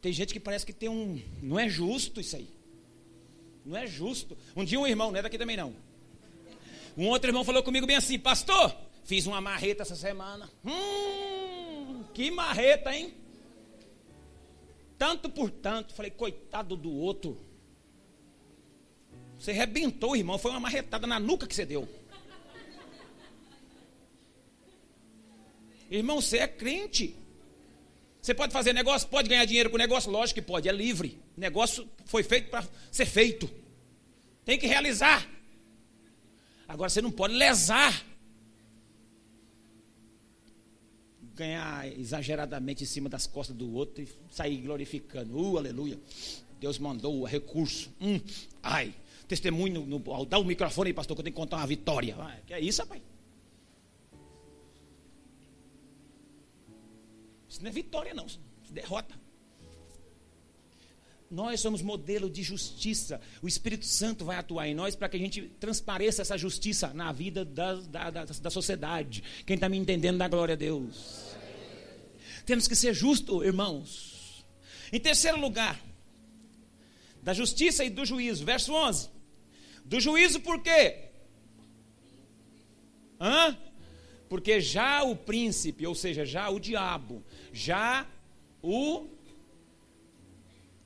Tem 0.00 0.12
gente 0.12 0.32
que 0.32 0.40
parece 0.40 0.64
que 0.64 0.72
tem 0.72 0.88
um. 0.88 1.20
Não 1.42 1.58
é 1.58 1.68
justo 1.68 2.20
isso 2.20 2.36
aí. 2.36 2.48
Não 3.64 3.76
é 3.76 3.86
justo. 3.86 4.36
Um 4.56 4.64
dia 4.64 4.78
um 4.78 4.86
irmão, 4.86 5.10
não 5.10 5.18
é 5.18 5.22
daqui 5.22 5.36
também 5.38 5.56
não. 5.56 5.74
Um 6.96 7.08
outro 7.08 7.28
irmão 7.28 7.44
falou 7.44 7.62
comigo 7.62 7.86
bem 7.86 7.96
assim, 7.96 8.18
pastor, 8.18 8.74
Fiz 9.10 9.26
uma 9.26 9.40
marreta 9.40 9.82
essa 9.82 9.96
semana. 9.96 10.48
Hum, 10.64 12.04
que 12.14 12.30
marreta, 12.30 12.94
hein? 12.94 13.12
Tanto 14.96 15.28
por 15.28 15.50
tanto. 15.50 15.94
Falei, 15.94 16.12
coitado 16.12 16.76
do 16.76 16.92
outro. 16.92 17.36
Você 19.40 19.52
rebentou, 19.52 20.14
irmão. 20.14 20.38
Foi 20.38 20.50
uma 20.50 20.60
marretada 20.60 21.06
na 21.06 21.18
nuca 21.18 21.46
que 21.46 21.54
você 21.54 21.64
deu. 21.64 21.88
Irmão, 25.90 26.20
você 26.20 26.38
é 26.38 26.46
crente. 26.46 27.16
Você 28.20 28.34
pode 28.34 28.52
fazer 28.52 28.74
negócio, 28.74 29.08
pode 29.08 29.30
ganhar 29.30 29.46
dinheiro 29.46 29.70
com 29.70 29.78
negócio? 29.78 30.10
Lógico 30.10 30.40
que 30.40 30.46
pode, 30.46 30.68
é 30.68 30.72
livre. 30.72 31.18
Negócio 31.36 31.88
foi 32.04 32.22
feito 32.22 32.50
para 32.50 32.68
ser 32.92 33.06
feito. 33.06 33.50
Tem 34.44 34.58
que 34.58 34.66
realizar. 34.66 35.26
Agora 36.68 36.90
você 36.90 37.00
não 37.00 37.10
pode 37.10 37.34
lesar 37.34 38.04
ganhar 41.34 41.90
exageradamente 41.98 42.84
em 42.84 42.86
cima 42.86 43.08
das 43.08 43.26
costas 43.26 43.56
do 43.56 43.72
outro 43.72 44.02
e 44.02 44.08
sair 44.30 44.58
glorificando. 44.58 45.34
Uh, 45.34 45.56
aleluia. 45.56 45.98
Deus 46.60 46.78
mandou 46.78 47.18
o 47.18 47.24
recurso. 47.24 47.90
Hum, 47.98 48.20
ai, 48.62 48.94
testemunho, 49.30 49.86
no, 49.86 49.98
no, 50.00 50.24
dá 50.26 50.38
o 50.38 50.44
microfone 50.44 50.88
aí, 50.88 50.94
pastor, 50.94 51.16
que 51.16 51.20
eu 51.20 51.24
tenho 51.24 51.34
que 51.34 51.40
contar 51.40 51.58
uma 51.58 51.66
vitória. 51.66 52.16
Que 52.46 52.52
é 52.52 52.60
isso, 52.60 52.82
rapaz? 52.82 53.00
Isso 57.48 57.62
não 57.62 57.70
é 57.70 57.72
vitória, 57.72 58.12
não. 58.12 58.26
Isso 58.26 58.40
é 58.70 58.72
derrota. 58.72 59.14
Nós 61.30 61.60
somos 61.60 61.80
modelo 61.80 62.28
de 62.28 62.42
justiça. 62.42 63.20
O 63.40 63.46
Espírito 63.46 63.86
Santo 63.86 64.24
vai 64.24 64.36
atuar 64.36 64.66
em 64.66 64.74
nós 64.74 64.96
para 64.96 65.08
que 65.08 65.16
a 65.16 65.20
gente 65.20 65.42
transpareça 65.60 66.22
essa 66.22 66.36
justiça 66.36 66.92
na 66.92 67.12
vida 67.12 67.44
da, 67.44 67.74
da, 67.74 68.10
da, 68.10 68.24
da 68.24 68.50
sociedade. 68.50 69.22
Quem 69.46 69.54
está 69.54 69.68
me 69.68 69.78
entendendo, 69.78 70.18
dá 70.18 70.26
glória 70.26 70.54
a 70.54 70.56
Deus. 70.56 71.36
Temos 72.44 72.66
que 72.66 72.74
ser 72.74 72.92
justos, 72.94 73.44
irmãos. 73.44 74.44
Em 74.92 74.98
terceiro 74.98 75.38
lugar, 75.38 75.80
da 77.22 77.32
justiça 77.32 77.84
e 77.84 77.90
do 77.90 78.04
juízo. 78.04 78.44
Verso 78.44 78.72
11. 78.72 79.19
Do 79.84 80.00
juízo 80.00 80.40
por 80.40 80.62
quê? 80.62 81.10
Hã? 83.20 83.56
Porque 84.28 84.60
já 84.60 85.02
o 85.02 85.16
príncipe, 85.16 85.86
ou 85.86 85.94
seja, 85.94 86.24
já 86.24 86.48
o 86.48 86.60
diabo, 86.60 87.22
já 87.52 88.06
o 88.62 89.08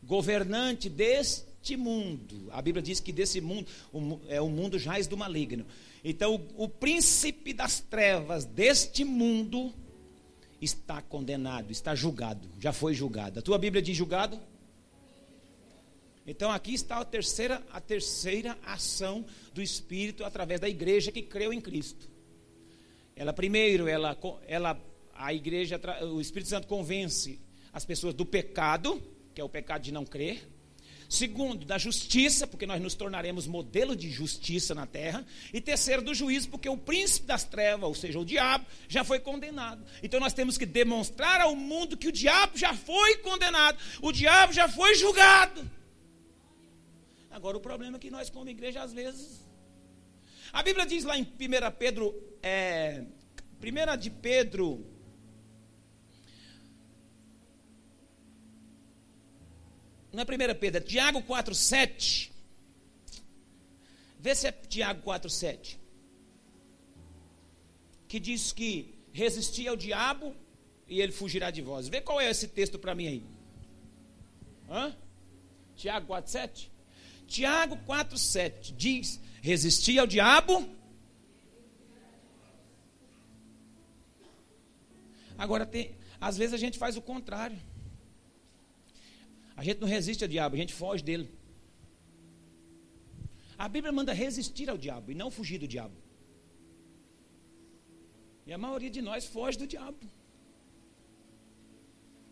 governante 0.03 0.89
deste 0.89 1.77
mundo. 1.77 2.49
A 2.51 2.61
Bíblia 2.63 2.83
diz 2.83 3.01
que 3.01 3.13
desse 3.13 3.41
mundo 3.41 3.67
é 4.29 4.41
o 4.41 4.49
mundo 4.49 4.79
jaz 4.79 5.07
do 5.07 5.17
maligno. 5.17 5.67
Então, 6.03 6.35
o, 6.35 6.65
o 6.65 6.69
príncipe 6.69 7.53
das 7.53 7.81
trevas 7.81 8.45
deste 8.45 9.05
mundo 9.05 9.73
está 10.61 11.01
condenado, 11.03 11.71
está 11.71 11.95
julgado, 11.95 12.49
já 12.59 12.73
foi 12.73 12.95
julgado. 12.95 13.39
A 13.39 13.43
tua 13.43 13.59
Bíblia 13.59 13.83
diz 13.83 13.97
julgado? 13.97 14.41
Então 16.27 16.51
aqui 16.51 16.73
está 16.73 16.99
a 16.99 17.05
terceira, 17.05 17.63
a 17.71 17.81
terceira 17.81 18.59
ação 18.65 19.25
do 19.53 19.61
Espírito 19.61 20.25
através 20.25 20.61
da 20.61 20.69
igreja 20.69 21.13
que 21.13 21.23
creu 21.23 21.53
em 21.53 21.61
Cristo. 21.61 22.09
Ela 23.15 23.33
primeiro, 23.33 23.87
ela, 23.87 24.17
ela, 24.47 24.81
a 25.15 25.33
igreja, 25.33 25.81
o 26.03 26.21
Espírito 26.21 26.49
Santo 26.49 26.67
convence 26.67 27.39
as 27.73 27.85
pessoas 27.85 28.15
do 28.15 28.25
pecado, 28.25 29.03
que 29.35 29.41
é 29.41 29.45
o 29.45 29.49
pecado 29.49 29.83
de 29.83 29.93
não 29.93 30.05
crer. 30.05 30.49
Segundo, 31.09 31.67
da 31.67 31.77
justiça, 31.77 32.47
porque 32.47 32.67
nós 32.67 32.81
nos 32.81 32.95
tornaremos 32.95 33.47
modelo 33.47 33.95
de 33.95 34.11
justiça 34.11 34.75
na 34.75 34.87
terra. 34.87 35.25
E 35.53 35.61
terceiro, 35.61 36.03
do 36.03 36.15
juízo, 36.15 36.49
porque 36.49 36.69
o 36.69 36.77
príncipe 36.77 37.27
das 37.27 37.45
trevas, 37.45 37.87
ou 37.87 37.95
seja, 37.95 38.19
o 38.19 38.25
diabo, 38.25 38.67
já 38.89 39.05
foi 39.05 39.21
condenado. 39.21 39.85
Então 40.03 40.19
nós 40.19 40.33
temos 40.33 40.57
que 40.57 40.67
demonstrar 40.67 41.41
ao 41.41 41.55
mundo 41.55 41.97
que 41.97 42.09
o 42.09 42.13
diabo 42.13 42.57
já 42.57 42.75
foi 42.75 43.19
condenado, 43.19 43.79
o 44.01 44.11
diabo 44.11 44.53
já 44.53 44.69
foi 44.69 44.95
julgado. 44.95 45.71
Agora 47.37 47.57
o 47.57 47.61
problema 47.69 47.97
é 47.97 48.01
que 48.01 48.13
nós, 48.17 48.31
como 48.31 48.49
igreja, 48.49 48.81
às 48.81 48.93
vezes. 48.93 49.45
A 50.53 50.63
Bíblia 50.63 50.87
diz 50.87 51.03
lá 51.03 51.19
em 51.19 51.23
1 51.23 51.27
Pedro, 51.77 52.15
é, 52.41 53.05
1 53.61 53.97
de 53.99 54.11
Pedro 54.11 54.87
Não 60.13 60.23
é 60.23 60.25
1 60.25 60.59
Pedro, 60.61 60.79
é 60.79 60.81
Tiago 60.81 61.21
4,7. 61.23 62.31
Vê 64.21 64.33
se 64.33 64.47
é 64.47 64.53
Tiago 64.53 65.03
4,7. 65.03 65.77
Que 68.07 68.21
diz 68.21 68.53
que 68.53 68.95
resistir 69.13 69.67
ao 69.67 69.77
diabo 69.77 70.33
e 70.87 71.01
ele 71.01 71.11
fugirá 71.11 71.51
de 71.51 71.63
vós. 71.63 71.89
Vê 71.89 72.01
qual 72.01 72.21
é 72.21 72.31
esse 72.31 72.47
texto 72.47 72.79
para 72.79 72.95
mim 72.95 73.09
aí. 73.09 73.25
Hã? 74.71 74.97
Tiago 75.75 76.07
4,7? 76.15 76.74
Tiago 77.27 77.77
4,7 77.87 78.75
diz: 78.77 79.21
resistir 79.43 79.99
ao 79.99 80.07
diabo. 80.07 80.69
Agora, 85.37 85.67
tem, 85.67 85.97
às 86.21 86.37
vezes 86.37 86.55
a 86.55 86.57
gente 86.57 86.79
faz 86.79 86.97
o 86.97 87.03
contrário. 87.03 87.59
A 89.57 89.63
gente 89.63 89.81
não 89.81 89.89
resiste 89.89 90.25
ao 90.25 90.29
diabo, 90.29 90.57
a 90.57 90.59
gente 90.59 90.73
foge 90.73 91.03
dele. 91.03 91.31
A 93.57 93.69
Bíblia 93.69 93.93
manda 93.93 94.13
resistir 94.13 94.69
ao 94.69 94.77
diabo 94.77 95.13
e 95.13 95.15
não 95.15 95.31
fugir 95.31 95.59
do 95.59 95.69
diabo. 95.69 95.95
E 98.47 98.53
a 98.53 98.59
maioria 98.59 98.91
de 98.91 99.01
nós 99.01 99.25
foge 99.27 99.57
do 99.59 99.67
diabo. 99.67 99.99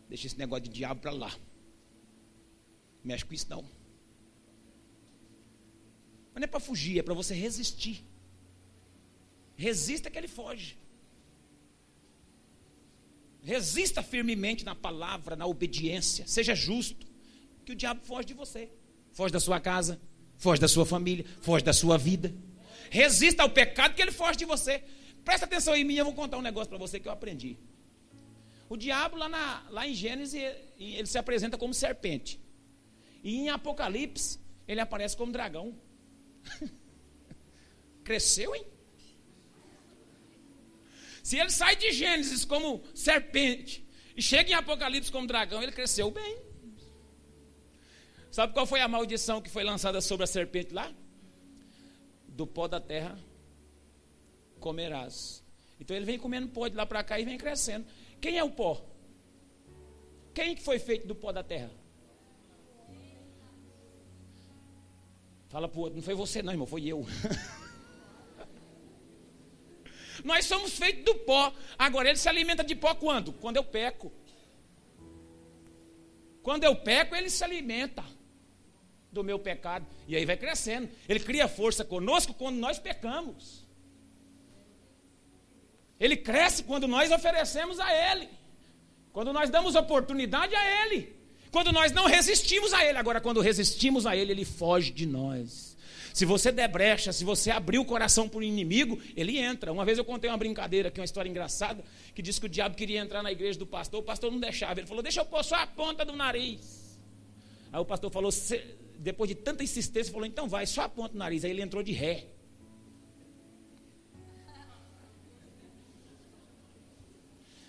Deixa 0.08 0.26
esse 0.26 0.38
negócio 0.38 0.64
de 0.64 0.70
diabo 0.70 1.00
para 1.00 1.10
lá. 1.10 1.32
Mexe 3.02 3.24
com 3.24 3.34
isso 3.34 3.48
não. 3.48 3.64
Mas 6.32 6.40
não 6.40 6.44
é 6.44 6.46
para 6.46 6.60
fugir, 6.60 6.98
é 6.98 7.02
para 7.02 7.14
você 7.14 7.34
resistir. 7.34 8.04
Resista 9.56 10.10
que 10.10 10.18
ele 10.18 10.28
foge. 10.28 10.78
Resista 13.42 14.02
firmemente 14.02 14.64
na 14.64 14.74
palavra, 14.74 15.36
na 15.36 15.46
obediência. 15.46 16.26
Seja 16.26 16.54
justo 16.54 17.06
que 17.64 17.72
o 17.72 17.74
diabo 17.74 18.00
foge 18.04 18.28
de 18.28 18.34
você. 18.34 18.70
Foge 19.12 19.32
da 19.32 19.40
sua 19.40 19.60
casa, 19.60 20.00
foge 20.36 20.60
da 20.60 20.68
sua 20.68 20.86
família, 20.86 21.24
foge 21.40 21.64
da 21.64 21.72
sua 21.72 21.98
vida. 21.98 22.34
Resista 22.90 23.42
ao 23.42 23.50
pecado 23.50 23.94
que 23.94 24.02
ele 24.02 24.12
foge 24.12 24.38
de 24.38 24.44
você. 24.44 24.82
Presta 25.24 25.46
atenção 25.46 25.74
em 25.74 25.84
mim, 25.84 25.94
eu 25.94 26.04
vou 26.04 26.14
contar 26.14 26.38
um 26.38 26.42
negócio 26.42 26.68
para 26.68 26.78
você 26.78 26.98
que 26.98 27.08
eu 27.08 27.12
aprendi. 27.12 27.58
O 28.68 28.76
diabo, 28.76 29.16
lá, 29.16 29.28
na, 29.28 29.66
lá 29.70 29.86
em 29.86 29.94
Gênesis, 29.94 30.40
ele 30.78 31.06
se 31.06 31.18
apresenta 31.18 31.58
como 31.58 31.74
serpente. 31.74 32.40
E 33.22 33.36
em 33.36 33.50
Apocalipse, 33.50 34.38
ele 34.66 34.80
aparece 34.80 35.16
como 35.16 35.30
dragão. 35.30 35.74
Cresceu, 38.04 38.54
hein? 38.54 38.66
Se 41.22 41.38
ele 41.38 41.50
sai 41.50 41.76
de 41.76 41.92
Gênesis 41.92 42.44
como 42.44 42.82
serpente 42.94 43.86
e 44.16 44.22
chega 44.22 44.50
em 44.50 44.54
Apocalipse 44.54 45.10
como 45.10 45.26
dragão, 45.26 45.62
ele 45.62 45.72
cresceu 45.72 46.10
bem. 46.10 46.38
Sabe 48.30 48.52
qual 48.52 48.66
foi 48.66 48.80
a 48.80 48.88
maldição 48.88 49.40
que 49.40 49.50
foi 49.50 49.62
lançada 49.62 50.00
sobre 50.00 50.24
a 50.24 50.26
serpente 50.26 50.74
lá? 50.74 50.92
Do 52.26 52.46
pó 52.46 52.66
da 52.66 52.80
terra 52.80 53.18
comerás. 54.58 55.44
Então 55.78 55.96
ele 55.96 56.06
vem 56.06 56.18
comendo 56.18 56.48
pó 56.48 56.68
de 56.68 56.76
lá 56.76 56.86
para 56.86 57.04
cá 57.04 57.18
e 57.20 57.24
vem 57.24 57.36
crescendo. 57.36 57.86
Quem 58.20 58.38
é 58.38 58.44
o 58.44 58.50
pó? 58.50 58.84
Quem 60.32 60.54
que 60.54 60.62
foi 60.62 60.78
feito 60.78 61.06
do 61.06 61.14
pó 61.14 61.30
da 61.32 61.42
terra? 61.42 61.70
Fala 65.52 65.68
para 65.68 65.78
o 65.78 65.82
outro, 65.82 65.96
não 65.96 66.02
foi 66.02 66.14
você 66.14 66.42
não, 66.42 66.50
irmão, 66.50 66.66
foi 66.66 66.86
eu. 66.86 67.06
Nós 70.24 70.46
somos 70.46 70.78
feitos 70.78 71.04
do 71.04 71.14
pó. 71.14 71.52
Agora, 71.76 72.08
ele 72.08 72.16
se 72.16 72.26
alimenta 72.26 72.64
de 72.64 72.74
pó 72.74 72.94
quando? 72.94 73.34
Quando 73.34 73.58
eu 73.58 73.64
peco. 73.64 74.10
Quando 76.42 76.64
eu 76.64 76.74
peco, 76.74 77.14
ele 77.14 77.28
se 77.28 77.44
alimenta 77.44 78.02
do 79.12 79.22
meu 79.22 79.38
pecado. 79.38 79.84
E 80.08 80.16
aí 80.16 80.24
vai 80.24 80.38
crescendo. 80.38 80.88
Ele 81.06 81.20
cria 81.20 81.46
força 81.46 81.84
conosco 81.84 82.32
quando 82.32 82.56
nós 82.56 82.78
pecamos. 82.78 83.66
Ele 86.00 86.16
cresce 86.16 86.64
quando 86.64 86.88
nós 86.88 87.12
oferecemos 87.12 87.78
a 87.78 87.94
Ele. 87.94 88.30
Quando 89.12 89.34
nós 89.34 89.50
damos 89.50 89.74
oportunidade 89.74 90.54
a 90.54 90.86
Ele. 90.86 91.14
Quando 91.52 91.70
nós 91.70 91.92
não 91.92 92.06
resistimos 92.06 92.72
a 92.72 92.84
Ele. 92.84 92.98
Agora, 92.98 93.20
quando 93.20 93.40
resistimos 93.40 94.06
a 94.06 94.16
Ele, 94.16 94.32
Ele 94.32 94.44
foge 94.44 94.90
de 94.90 95.06
nós. 95.06 95.76
Se 96.12 96.24
você 96.24 96.50
der 96.50 96.68
brecha, 96.68 97.12
se 97.12 97.24
você 97.24 97.50
abrir 97.50 97.78
o 97.78 97.84
coração 97.84 98.28
para 98.28 98.40
o 98.40 98.42
inimigo, 98.42 98.98
ele 99.16 99.38
entra. 99.38 99.72
Uma 99.72 99.84
vez 99.84 99.96
eu 99.96 100.04
contei 100.04 100.28
uma 100.28 100.36
brincadeira 100.36 100.88
aqui, 100.88 101.00
uma 101.00 101.06
história 101.06 101.28
engraçada, 101.28 101.82
que 102.14 102.20
disse 102.20 102.38
que 102.38 102.46
o 102.46 102.48
diabo 102.48 102.74
queria 102.74 103.00
entrar 103.00 103.22
na 103.22 103.32
igreja 103.32 103.58
do 103.58 103.66
pastor, 103.66 104.00
o 104.00 104.02
pastor 104.02 104.30
não 104.30 104.38
deixava. 104.38 104.80
Ele 104.80 104.86
falou: 104.86 105.02
Deixa 105.02 105.20
eu 105.20 105.24
pôr 105.24 105.42
só 105.42 105.56
a 105.56 105.66
ponta 105.66 106.04
do 106.04 106.14
nariz. 106.14 106.98
Aí 107.72 107.80
o 107.80 107.84
pastor 107.84 108.10
falou: 108.10 108.30
depois 108.98 109.28
de 109.28 109.34
tanta 109.34 109.64
insistência, 109.64 110.12
falou: 110.12 110.26
então 110.26 110.48
vai, 110.48 110.66
só 110.66 110.82
aponta 110.82 111.14
o 111.14 111.18
nariz. 111.18 111.44
Aí 111.44 111.50
ele 111.50 111.62
entrou 111.62 111.82
de 111.82 111.92
ré. 111.92 112.26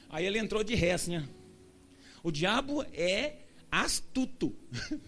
Aí 0.10 0.26
ele 0.26 0.38
entrou 0.38 0.63
de 0.63 0.76
ré, 0.76 0.91
assim. 0.91 1.17
Ó. 1.17 1.22
O 2.24 2.32
diabo 2.32 2.84
é 2.93 3.42
astuto. 3.82 4.56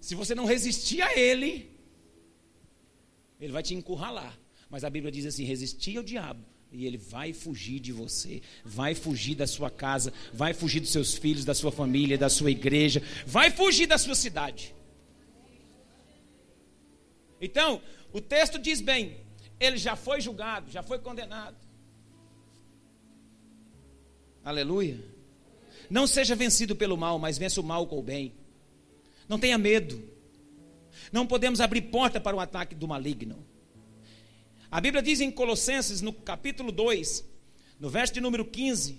Se 0.00 0.14
você 0.14 0.34
não 0.34 0.46
resistir 0.46 1.02
a 1.02 1.18
ele, 1.18 1.70
ele 3.38 3.52
vai 3.52 3.62
te 3.62 3.74
encurralar. 3.74 4.38
Mas 4.70 4.84
a 4.84 4.90
Bíblia 4.90 5.12
diz 5.12 5.26
assim: 5.26 5.44
resistir 5.44 5.98
ao 5.98 6.02
diabo 6.02 6.44
e 6.72 6.86
ele 6.86 6.96
vai 6.96 7.32
fugir 7.32 7.80
de 7.80 7.92
você, 7.92 8.42
vai 8.64 8.94
fugir 8.94 9.34
da 9.34 9.46
sua 9.46 9.70
casa, 9.70 10.12
vai 10.32 10.52
fugir 10.52 10.80
dos 10.80 10.90
seus 10.90 11.14
filhos, 11.14 11.44
da 11.44 11.54
sua 11.54 11.72
família, 11.72 12.18
da 12.18 12.28
sua 12.28 12.50
igreja, 12.50 13.02
vai 13.26 13.50
fugir 13.50 13.86
da 13.86 13.98
sua 13.98 14.14
cidade. 14.14 14.74
Então, 17.40 17.80
o 18.12 18.20
texto 18.20 18.58
diz 18.58 18.80
bem: 18.80 19.18
ele 19.60 19.76
já 19.76 19.96
foi 19.96 20.20
julgado, 20.20 20.70
já 20.70 20.82
foi 20.82 20.98
condenado. 20.98 21.56
Aleluia. 24.44 25.17
Não 25.90 26.06
seja 26.06 26.34
vencido 26.34 26.76
pelo 26.76 26.96
mal, 26.96 27.18
mas 27.18 27.38
vença 27.38 27.60
o 27.60 27.64
mal 27.64 27.86
com 27.86 27.98
o 27.98 28.02
bem. 28.02 28.32
Não 29.28 29.38
tenha 29.38 29.58
medo. 29.58 30.02
Não 31.12 31.26
podemos 31.26 31.60
abrir 31.60 31.82
porta 31.82 32.20
para 32.20 32.36
o 32.36 32.40
ataque 32.40 32.74
do 32.74 32.88
maligno. 32.88 33.44
A 34.70 34.80
Bíblia 34.80 35.02
diz 35.02 35.20
em 35.20 35.30
Colossenses, 35.30 36.02
no 36.02 36.12
capítulo 36.12 36.70
2, 36.70 37.24
no 37.80 37.88
verso 37.88 38.12
de 38.12 38.20
número 38.20 38.44
15, 38.44 38.98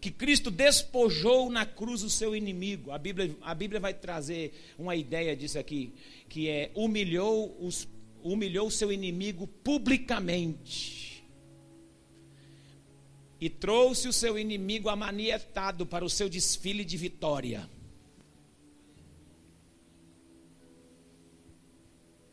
que 0.00 0.10
Cristo 0.10 0.50
despojou 0.50 1.50
na 1.50 1.66
cruz 1.66 2.04
o 2.04 2.10
seu 2.10 2.36
inimigo. 2.36 2.92
A 2.92 2.98
Bíblia, 2.98 3.36
a 3.40 3.54
Bíblia 3.54 3.80
vai 3.80 3.92
trazer 3.92 4.52
uma 4.78 4.94
ideia 4.94 5.34
disso 5.34 5.58
aqui, 5.58 5.92
que 6.28 6.48
é 6.48 6.70
humilhou, 6.74 7.56
os, 7.60 7.88
humilhou 8.22 8.68
o 8.68 8.70
seu 8.70 8.92
inimigo 8.92 9.46
publicamente. 9.46 11.17
E 13.40 13.48
trouxe 13.48 14.08
o 14.08 14.12
seu 14.12 14.38
inimigo 14.38 14.88
amanietado 14.88 15.86
para 15.86 16.04
o 16.04 16.10
seu 16.10 16.28
desfile 16.28 16.84
de 16.84 16.96
vitória. 16.96 17.68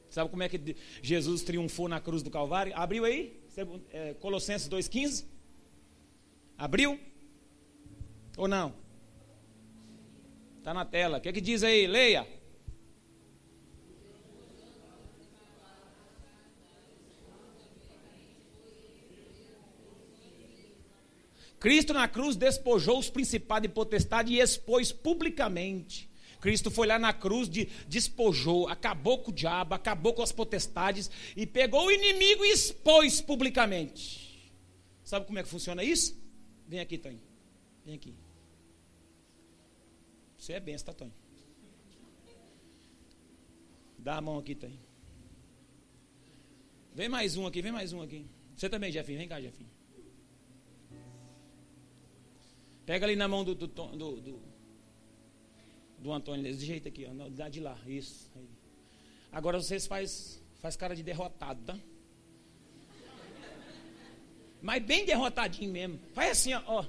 Sabe 0.10 0.30
como 0.30 0.44
é 0.44 0.50
que 0.50 0.78
Jesus 1.02 1.44
triunfou 1.44 1.90
na 1.90 2.00
cruz 2.00 2.24
do 2.24 2.32
Calvário? 2.32 2.72
Abriu 2.76 3.04
aí? 3.04 3.38
É, 3.92 4.14
Colossenses 4.14 4.70
2,15? 4.70 5.26
Abriu? 6.58 6.98
Ou 8.38 8.48
não? 8.48 8.74
Está 10.60 10.74
na 10.74 10.86
tela. 10.86 11.18
O 11.18 11.22
que, 11.22 11.30
é 11.30 11.34
que 11.34 11.42
diz 11.42 11.64
aí? 11.64 11.86
Leia. 11.86 12.26
Cristo 21.66 21.94
na 21.94 22.08
cruz 22.08 22.36
despojou 22.36 23.00
os 23.00 23.10
principados 23.10 23.66
e 23.66 23.74
potestades 23.74 24.32
e 24.32 24.40
expôs 24.40 24.92
publicamente 24.92 26.08
Cristo 26.40 26.70
foi 26.70 26.86
lá 26.86 27.00
na 27.00 27.12
cruz, 27.12 27.50
de, 27.50 27.66
despojou, 27.88 28.68
acabou 28.68 29.18
com 29.18 29.32
o 29.32 29.34
diabo, 29.34 29.74
acabou 29.74 30.14
com 30.14 30.22
as 30.22 30.32
potestades 30.32 31.10
e 31.36 31.48
pegou 31.48 31.88
o 31.88 31.92
inimigo 31.92 32.46
e 32.46 32.52
expôs 32.52 33.20
publicamente. 33.20 34.54
Sabe 35.04 35.26
como 35.26 35.40
é 35.40 35.44
que 35.44 35.50
funciona 35.50 35.84
isso? 35.84 36.16
Vem 36.68 36.80
aqui, 36.82 37.00
Tony. 37.00 37.20
Vem 37.84 37.96
aqui. 37.96 38.14
Você 40.38 40.54
é 40.54 40.60
benção, 40.60 40.86
tá, 40.86 40.94
Tony? 40.94 41.14
Dá 43.98 44.18
a 44.18 44.22
mão 44.22 44.38
aqui, 44.38 44.54
Tony. 44.54 44.80
Vem 46.94 47.10
mais 47.10 47.36
um 47.36 47.48
aqui, 47.48 47.60
vem 47.60 47.72
mais 47.72 47.92
um 47.92 48.04
aqui. 48.04 48.24
Você 48.56 48.70
também, 48.70 48.92
Jefinho. 48.92 49.18
Vem 49.18 49.28
cá, 49.28 49.42
Jefinho. 49.42 49.75
Pega 52.86 53.06
ali 53.06 53.16
na 53.16 53.28
mão 53.28 53.44
do, 53.44 53.56
do, 53.56 53.68
do, 53.68 54.22
do, 54.22 54.40
do 55.98 56.12
Antônio, 56.14 56.44
desse 56.44 56.66
jeito 56.66 56.88
aqui, 56.88 57.08
ó, 57.10 57.30
dá 57.30 57.50
de 57.50 57.60
lá. 57.60 57.78
Isso. 57.88 58.30
Aí. 58.36 58.48
Agora 59.32 59.60
vocês 59.60 59.88
faz, 59.88 60.42
faz 60.62 60.76
cara 60.76 60.96
de 60.96 61.02
derrotado, 61.02 61.62
tá? 61.64 61.78
Mas 64.62 64.84
bem 64.84 65.06
derrotadinho 65.06 65.72
mesmo. 65.72 66.00
Faz 66.14 66.32
assim, 66.32 66.54
ó. 66.54 66.86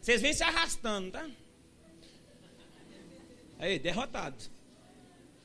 Vocês 0.00 0.20
vêm 0.20 0.32
se 0.32 0.42
arrastando, 0.42 1.10
tá? 1.10 1.28
Aí, 3.58 3.78
derrotado. 3.78 4.36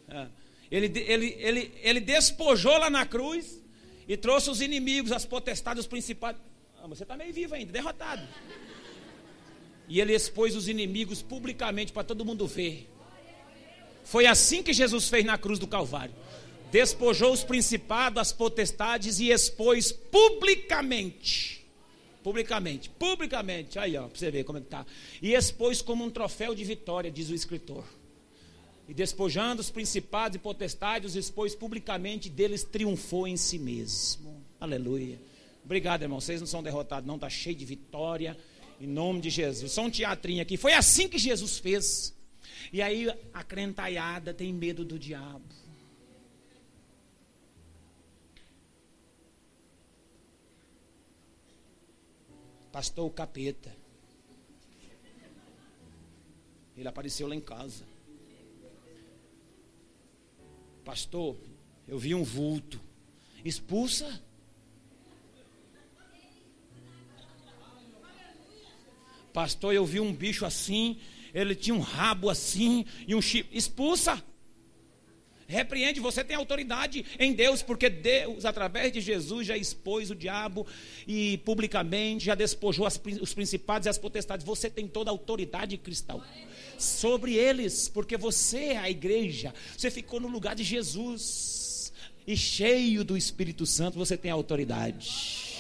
É. 0.08 0.28
Ele, 0.70 1.00
ele, 1.00 1.28
ele, 1.40 1.80
ele 1.82 2.00
despojou 2.00 2.78
lá 2.78 2.90
na 2.90 3.06
cruz 3.06 3.62
e 4.08 4.16
trouxe 4.16 4.50
os 4.50 4.62
inimigos, 4.62 5.12
as 5.12 5.26
potestades, 5.26 5.82
os 5.82 5.88
principados. 5.88 6.42
Ah, 6.82 6.88
você 6.88 7.04
está 7.04 7.16
meio 7.16 7.34
vivo 7.34 7.54
ainda, 7.54 7.72
derrotado. 7.72 8.28
E 9.92 10.00
ele 10.00 10.16
expôs 10.16 10.56
os 10.56 10.70
inimigos 10.70 11.22
publicamente 11.22 11.92
para 11.92 12.06
todo 12.06 12.24
mundo 12.24 12.48
ver. 12.48 12.90
Foi 14.06 14.26
assim 14.26 14.64
que 14.64 14.72
Jesus 14.72 15.10
fez 15.10 15.26
na 15.26 15.38
cruz 15.38 15.60
do 15.60 15.68
Calvário. 15.68 16.16
Despojou 16.72 17.34
os 17.34 17.44
principados, 17.44 18.22
as 18.22 18.32
potestades 18.32 19.20
e 19.20 19.32
expôs 19.32 19.92
publicamente. 19.92 21.68
Publicamente, 22.24 22.90
publicamente. 22.92 23.78
Aí, 23.78 23.98
ó, 23.98 24.08
para 24.08 24.18
você 24.18 24.32
ver 24.32 24.46
como 24.46 24.60
é 24.60 24.62
que 24.62 24.68
tá. 24.68 24.86
E 25.22 25.34
expôs 25.34 25.82
como 25.82 26.06
um 26.06 26.10
troféu 26.10 26.56
de 26.56 26.64
vitória, 26.64 27.12
diz 27.12 27.30
o 27.30 27.36
escritor. 27.36 27.84
E 28.88 28.94
despojando 28.94 29.60
os 29.60 29.70
principados 29.70 30.38
e 30.38 30.40
potestades, 30.40 31.10
os 31.10 31.16
expôs 31.18 31.54
publicamente, 31.54 32.30
deles 32.30 32.64
triunfou 32.64 33.28
em 33.28 33.36
si 33.36 33.60
mesmo. 33.60 34.42
Aleluia. 34.58 35.20
Obrigado, 35.66 36.04
irmão. 36.04 36.22
Vocês 36.22 36.40
não 36.40 36.48
são 36.48 36.64
derrotados, 36.64 37.06
não. 37.06 37.16
Está 37.16 37.30
cheio 37.30 37.58
de 37.58 37.66
vitória. 37.66 38.38
Em 38.82 38.88
nome 38.88 39.22
de 39.22 39.30
Jesus. 39.30 39.72
Só 39.72 39.84
um 39.84 39.92
teatrinho 39.92 40.42
aqui. 40.42 40.58
Foi 40.58 40.74
assim 40.74 41.08
que 41.08 41.20
Jesus 41.20 41.60
fez. 41.60 42.18
E 42.74 42.82
aí 42.82 43.08
a 43.32 43.44
crentaiada 43.44 44.34
tem 44.34 44.52
medo 44.52 44.84
do 44.84 44.98
diabo. 44.98 45.46
Pastor 52.72 53.06
o 53.06 53.12
capeta. 53.12 53.72
Ele 56.76 56.88
apareceu 56.88 57.28
lá 57.28 57.36
em 57.36 57.42
casa. 57.42 57.86
Pastor, 60.84 61.38
eu 61.88 62.00
vi 62.00 62.16
um 62.16 62.24
vulto. 62.24 62.82
Expulsa. 63.46 64.20
Pastor, 69.34 69.74
eu 69.74 69.86
vi 69.86 70.00
um 70.00 70.14
bicho 70.14 70.46
assim, 70.46 70.98
ele 71.34 71.56
tinha 71.56 71.76
um 71.76 71.80
rabo 71.80 72.30
assim 72.30 72.86
e 73.08 73.16
um 73.16 73.22
chifre. 73.22 73.58
Expulsa. 73.58 74.22
Repreende, 75.48 76.00
você 76.00 76.24
tem 76.24 76.38
autoridade 76.38 77.06
em 77.20 77.34
Deus, 77.34 77.62
porque 77.62 77.90
Deus, 77.90 78.46
através 78.46 78.90
de 78.94 79.02
Jesus, 79.02 79.46
já 79.46 79.58
expôs 79.58 80.10
o 80.10 80.16
diabo 80.16 80.66
e 81.06 81.40
publicamente 81.40 82.24
já 82.24 82.36
despojou 82.36 82.86
as, 82.86 83.00
os 83.20 83.34
principados 83.34 83.86
e 83.86 83.90
as 83.90 83.98
potestades. 83.98 84.46
Você 84.46 84.70
tem 84.70 84.88
toda 84.88 85.12
a 85.12 85.14
autoridade 85.14 85.78
cristal 85.78 86.24
sobre 86.78 87.36
eles, 87.36 87.90
porque 87.90 88.16
você 88.16 88.60
é 88.60 88.78
a 88.78 88.90
igreja, 88.90 89.54
você 89.78 89.92
ficou 89.92 90.22
no 90.22 90.30
lugar 90.30 90.56
de 90.56 90.64
Jesus, 90.64 91.92
e 92.26 92.38
cheio 92.38 93.04
do 93.04 93.18
Espírito 93.18 93.66
Santo, 93.66 93.98
você 93.98 94.16
tem 94.16 94.32
autoridade. 94.32 95.51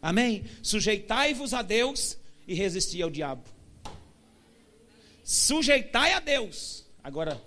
Amém? 0.00 0.44
Sujeitai-vos 0.62 1.52
a 1.54 1.62
Deus 1.62 2.18
e 2.46 2.54
resisti 2.54 3.02
ao 3.02 3.10
diabo. 3.10 3.44
Sujeitai 5.24 6.12
a 6.12 6.20
Deus. 6.20 6.84
Agora, 7.02 7.42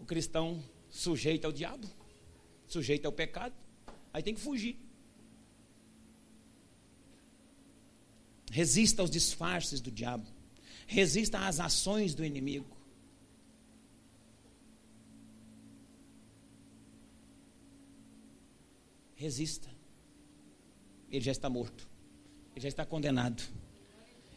o 0.00 0.04
cristão 0.04 0.62
sujeita 0.90 1.46
ao 1.46 1.52
diabo, 1.52 1.88
sujeita 2.66 3.08
ao 3.08 3.12
pecado, 3.12 3.54
aí 4.12 4.22
tem 4.22 4.34
que 4.34 4.40
fugir. 4.40 4.78
Resista 8.50 9.00
aos 9.00 9.10
disfarces 9.10 9.80
do 9.80 9.90
diabo. 9.90 10.26
Resista 10.86 11.46
às 11.46 11.58
ações 11.58 12.14
do 12.14 12.22
inimigo. 12.22 12.81
Resista. 19.22 19.68
Ele 21.08 21.24
já 21.24 21.30
está 21.30 21.48
morto. 21.48 21.88
Ele 22.56 22.62
já 22.62 22.68
está 22.68 22.84
condenado. 22.84 23.40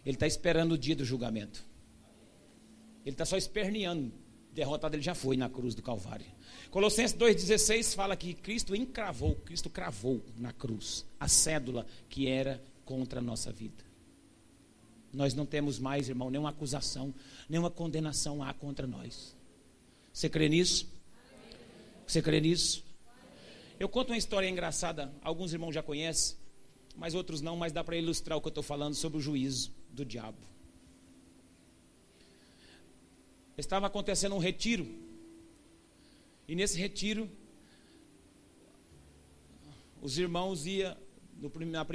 Ele 0.05 0.15
está 0.15 0.27
esperando 0.27 0.73
o 0.73 0.77
dia 0.77 0.95
do 0.95 1.03
julgamento. 1.03 1.65
Ele 3.03 3.15
está 3.15 3.25
só 3.25 3.35
esperneando. 3.35 4.13
Derrotado 4.53 4.95
ele 4.95 5.01
já 5.01 5.15
foi 5.15 5.35
na 5.35 5.49
cruz 5.49 5.73
do 5.73 5.81
Calvário. 5.81 6.27
Colossenses 6.69 7.17
2,16 7.17 7.95
fala 7.95 8.15
que 8.15 8.35
Cristo 8.35 8.75
encravou, 8.75 9.35
Cristo 9.37 9.71
cravou 9.71 10.23
na 10.37 10.53
cruz 10.53 11.03
a 11.19 11.27
cédula 11.27 11.85
que 12.07 12.27
era 12.27 12.63
contra 12.85 13.19
a 13.19 13.23
nossa 13.23 13.51
vida. 13.51 13.83
Nós 15.11 15.33
não 15.33 15.47
temos 15.47 15.79
mais, 15.79 16.09
irmão, 16.09 16.29
nenhuma 16.29 16.51
acusação, 16.51 17.11
nenhuma 17.49 17.71
condenação 17.71 18.43
há 18.43 18.53
contra 18.53 18.85
nós. 18.85 19.35
Você 20.13 20.29
crê 20.29 20.47
nisso? 20.47 20.87
Você 22.05 22.21
crê 22.21 22.39
nisso? 22.39 22.84
Eu 23.77 23.89
conto 23.89 24.11
uma 24.11 24.17
história 24.17 24.47
engraçada, 24.47 25.13
alguns 25.21 25.51
irmãos 25.51 25.73
já 25.73 25.83
conhecem, 25.83 26.37
mas 26.95 27.13
outros 27.13 27.41
não, 27.41 27.57
mas 27.57 27.73
dá 27.73 27.83
para 27.83 27.97
ilustrar 27.97 28.37
o 28.37 28.41
que 28.41 28.47
eu 28.47 28.49
estou 28.49 28.63
falando 28.63 28.95
sobre 28.95 29.17
o 29.17 29.21
juízo 29.21 29.71
do 29.89 30.05
diabo. 30.05 30.37
Estava 33.57 33.87
acontecendo 33.87 34.35
um 34.35 34.39
retiro, 34.39 34.87
e 36.47 36.55
nesse 36.55 36.77
retiro, 36.79 37.29
os 40.01 40.17
irmãos 40.17 40.65
iam 40.65 40.95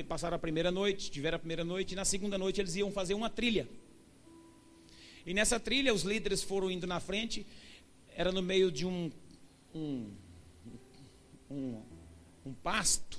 passaram 0.06 0.36
a 0.36 0.38
primeira 0.38 0.70
noite, 0.70 1.10
tiveram 1.10 1.36
a 1.36 1.38
primeira 1.38 1.64
noite, 1.64 1.92
e 1.92 1.96
na 1.96 2.04
segunda 2.04 2.36
noite 2.36 2.60
eles 2.60 2.76
iam 2.76 2.92
fazer 2.92 3.14
uma 3.14 3.30
trilha. 3.30 3.66
E 5.24 5.32
nessa 5.32 5.58
trilha 5.58 5.94
os 5.94 6.02
líderes 6.02 6.42
foram 6.42 6.70
indo 6.70 6.86
na 6.86 7.00
frente, 7.00 7.46
era 8.14 8.30
no 8.30 8.42
meio 8.42 8.70
de 8.70 8.86
um, 8.86 9.10
um, 9.74 10.10
um, 11.50 11.82
um 12.46 12.52
pasto, 12.54 13.18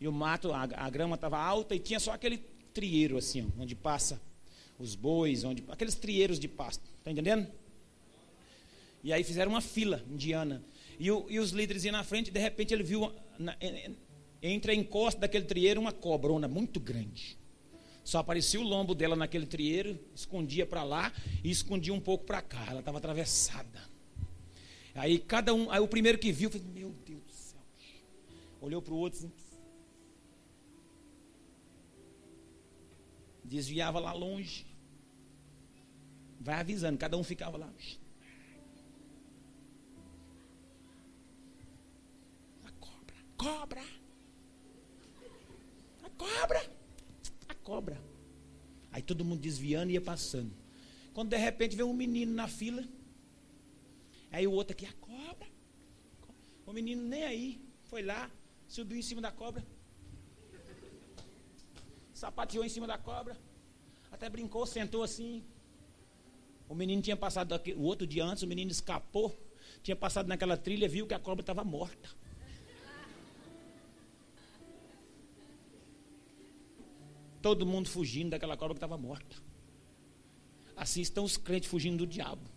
e 0.00 0.08
o 0.08 0.12
mato, 0.12 0.52
a, 0.52 0.62
a 0.62 0.90
grama 0.90 1.16
estava 1.16 1.38
alta 1.38 1.74
e 1.74 1.78
tinha 1.78 2.00
só 2.00 2.12
aquele 2.12 2.38
trieiro 2.72 3.18
assim, 3.18 3.42
ó, 3.42 3.62
onde 3.62 3.74
passa 3.74 4.20
os 4.78 4.94
bois, 4.94 5.44
onde 5.44 5.62
aqueles 5.68 5.94
trieiros 5.94 6.38
de 6.38 6.48
pasto, 6.48 6.82
tá 7.04 7.10
entendendo? 7.10 7.46
E 9.02 9.12
aí 9.12 9.24
fizeram 9.24 9.50
uma 9.50 9.60
fila 9.60 10.02
indiana. 10.10 10.62
E, 10.98 11.10
o, 11.10 11.26
e 11.28 11.38
os 11.38 11.50
líderes 11.50 11.84
iam 11.84 11.92
na 11.92 12.04
frente, 12.04 12.28
e 12.28 12.30
de 12.30 12.40
repente 12.40 12.72
ele 12.72 12.82
viu 12.82 13.12
na, 13.38 13.56
entre 14.42 14.72
a 14.72 14.74
encosta 14.74 15.20
daquele 15.20 15.44
trieiro 15.44 15.80
uma 15.80 15.92
cobrona 15.92 16.48
muito 16.48 16.78
grande. 16.78 17.38
Só 18.04 18.18
aparecia 18.18 18.60
o 18.60 18.62
lombo 18.64 18.94
dela 18.94 19.14
naquele 19.14 19.46
trieiro, 19.46 19.98
escondia 20.14 20.66
para 20.66 20.82
lá 20.82 21.12
e 21.44 21.50
escondia 21.50 21.92
um 21.92 22.00
pouco 22.00 22.24
para 22.24 22.40
cá. 22.40 22.66
Ela 22.68 22.80
estava 22.80 22.98
atravessada. 22.98 23.80
Aí 24.94 25.18
cada 25.18 25.54
um, 25.54 25.70
aí 25.70 25.80
o 25.80 25.88
primeiro 25.88 26.18
que 26.18 26.32
viu, 26.32 26.50
falou, 26.50 26.66
meu 26.68 26.94
Deus. 27.06 27.29
Olhou 28.60 28.82
para 28.82 28.94
o 28.94 28.96
outro 28.96 29.32
desviava 33.44 33.98
lá 33.98 34.12
longe. 34.12 34.64
Vai 36.38 36.60
avisando, 36.60 36.96
cada 36.96 37.16
um 37.16 37.24
ficava 37.24 37.56
lá. 37.58 37.72
A 42.64 42.70
cobra, 42.78 43.16
cobra 43.36 44.00
cobra, 46.20 46.70
a 47.48 47.54
cobra. 47.54 48.00
Aí 48.92 49.02
todo 49.02 49.24
mundo 49.24 49.40
desviando 49.40 49.90
e 49.90 49.94
ia 49.94 50.00
passando. 50.00 50.52
Quando 51.14 51.30
de 51.30 51.38
repente 51.38 51.74
vem 51.74 51.86
um 51.86 51.94
menino 51.94 52.34
na 52.34 52.46
fila, 52.46 52.84
aí 54.30 54.46
o 54.46 54.52
outro 54.52 54.72
aqui, 54.72 54.84
a 54.84 54.92
cobra. 54.92 55.48
O 56.66 56.72
menino 56.72 57.02
nem 57.02 57.24
aí, 57.24 57.60
foi 57.84 58.02
lá, 58.02 58.30
subiu 58.70 58.96
em 58.96 59.02
cima 59.02 59.20
da 59.20 59.32
cobra, 59.32 59.66
sapateou 62.14 62.64
em 62.64 62.68
cima 62.68 62.86
da 62.86 62.96
cobra, 62.96 63.36
até 64.12 64.28
brincou, 64.30 64.64
sentou 64.64 65.02
assim. 65.02 65.44
O 66.68 66.74
menino 66.74 67.02
tinha 67.02 67.16
passado, 67.16 67.60
o 67.76 67.82
outro 67.82 68.06
dia 68.06 68.24
antes, 68.24 68.44
o 68.44 68.46
menino 68.46 68.70
escapou, 68.70 69.36
tinha 69.82 69.96
passado 69.96 70.28
naquela 70.28 70.56
trilha, 70.56 70.88
viu 70.88 71.04
que 71.04 71.14
a 71.14 71.18
cobra 71.18 71.42
estava 71.42 71.64
morta. 71.64 72.08
Todo 77.42 77.66
mundo 77.66 77.88
fugindo 77.88 78.30
daquela 78.30 78.56
cobra 78.56 78.74
que 78.74 78.78
estava 78.78 78.96
morta. 78.96 79.36
Assim 80.76 81.00
estão 81.00 81.24
os 81.24 81.36
crentes 81.36 81.68
fugindo 81.68 81.98
do 81.98 82.06
diabo. 82.06 82.48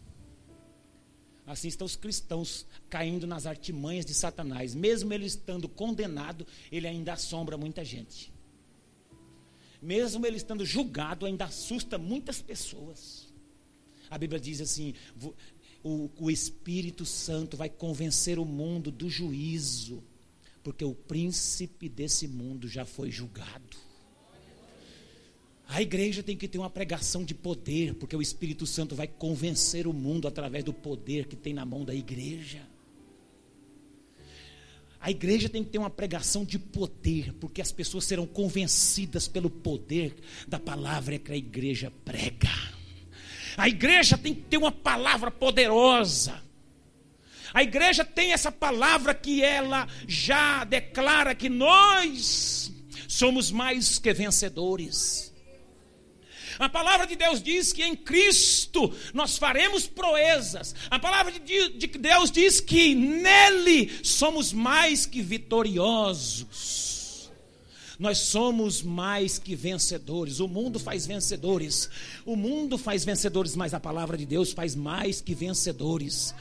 Assim 1.45 1.67
estão 1.67 1.85
os 1.85 1.95
cristãos 1.95 2.65
caindo 2.89 3.27
nas 3.27 3.45
artimanhas 3.45 4.05
de 4.05 4.13
Satanás. 4.13 4.73
Mesmo 4.73 5.13
ele 5.13 5.25
estando 5.25 5.67
condenado, 5.67 6.47
ele 6.71 6.87
ainda 6.87 7.13
assombra 7.13 7.57
muita 7.57 7.83
gente. 7.83 8.31
Mesmo 9.81 10.25
ele 10.25 10.37
estando 10.37 10.65
julgado, 10.65 11.25
ainda 11.25 11.45
assusta 11.45 11.97
muitas 11.97 12.41
pessoas. 12.41 13.27
A 14.09 14.17
Bíblia 14.17 14.39
diz 14.39 14.61
assim: 14.61 14.93
o, 15.83 16.09
o 16.17 16.31
Espírito 16.31 17.05
Santo 17.05 17.57
vai 17.57 17.69
convencer 17.69 18.39
o 18.39 18.45
mundo 18.45 18.89
do 18.89 19.09
juízo, 19.09 20.01
porque 20.63 20.85
o 20.85 20.95
príncipe 20.95 21.89
desse 21.89 22.25
mundo 22.25 22.69
já 22.69 22.85
foi 22.85 23.11
julgado. 23.11 23.75
A 25.67 25.81
igreja 25.81 26.21
tem 26.21 26.37
que 26.37 26.47
ter 26.47 26.57
uma 26.57 26.69
pregação 26.69 27.23
de 27.23 27.33
poder, 27.33 27.95
porque 27.95 28.15
o 28.15 28.21
Espírito 28.21 28.65
Santo 28.65 28.95
vai 28.95 29.07
convencer 29.07 29.87
o 29.87 29.93
mundo 29.93 30.27
através 30.27 30.63
do 30.63 30.73
poder 30.73 31.25
que 31.25 31.35
tem 31.35 31.53
na 31.53 31.65
mão 31.65 31.83
da 31.83 31.95
igreja. 31.95 32.61
A 35.03 35.11
igreja 35.11 35.49
tem 35.49 35.63
que 35.63 35.69
ter 35.69 35.79
uma 35.79 35.89
pregação 35.89 36.45
de 36.45 36.57
poder, 36.57 37.33
porque 37.33 37.61
as 37.61 37.73
pessoas 37.73 38.05
serão 38.05 38.25
convencidas 38.25 39.27
pelo 39.27 39.49
poder 39.49 40.15
da 40.47 40.57
palavra 40.57 41.19
que 41.19 41.31
a 41.31 41.35
igreja 41.35 41.91
prega. 42.05 42.49
A 43.57 43.67
igreja 43.67 44.17
tem 44.17 44.33
que 44.33 44.43
ter 44.43 44.57
uma 44.57 44.71
palavra 44.71 45.29
poderosa. 45.29 46.41
A 47.53 47.61
igreja 47.61 48.05
tem 48.05 48.31
essa 48.31 48.49
palavra 48.51 49.13
que 49.13 49.43
ela 49.43 49.87
já 50.07 50.63
declara 50.63 51.35
que 51.35 51.49
nós 51.49 52.71
somos 53.07 53.51
mais 53.51 53.99
que 53.99 54.13
vencedores. 54.13 55.32
A 56.59 56.69
palavra 56.69 57.07
de 57.07 57.15
Deus 57.15 57.41
diz 57.41 57.73
que 57.73 57.83
em 57.83 57.95
Cristo 57.95 58.93
nós 59.13 59.37
faremos 59.37 59.87
proezas. 59.87 60.75
A 60.89 60.99
palavra 60.99 61.31
de 61.31 61.87
Deus 61.87 62.31
diz 62.31 62.59
que 62.59 62.95
nele 62.95 63.91
somos 64.03 64.53
mais 64.53 65.05
que 65.05 65.21
vitoriosos. 65.21 66.93
Nós 67.99 68.17
somos 68.17 68.81
mais 68.81 69.37
que 69.37 69.55
vencedores. 69.55 70.39
O 70.39 70.47
mundo 70.47 70.79
faz 70.79 71.05
vencedores. 71.05 71.89
O 72.25 72.35
mundo 72.35 72.77
faz 72.77 73.05
vencedores, 73.05 73.55
mas 73.55 73.73
a 73.73 73.79
palavra 73.79 74.17
de 74.17 74.25
Deus 74.25 74.51
faz 74.51 74.75
mais 74.75 75.21
que 75.21 75.35
vencedores. 75.35 76.33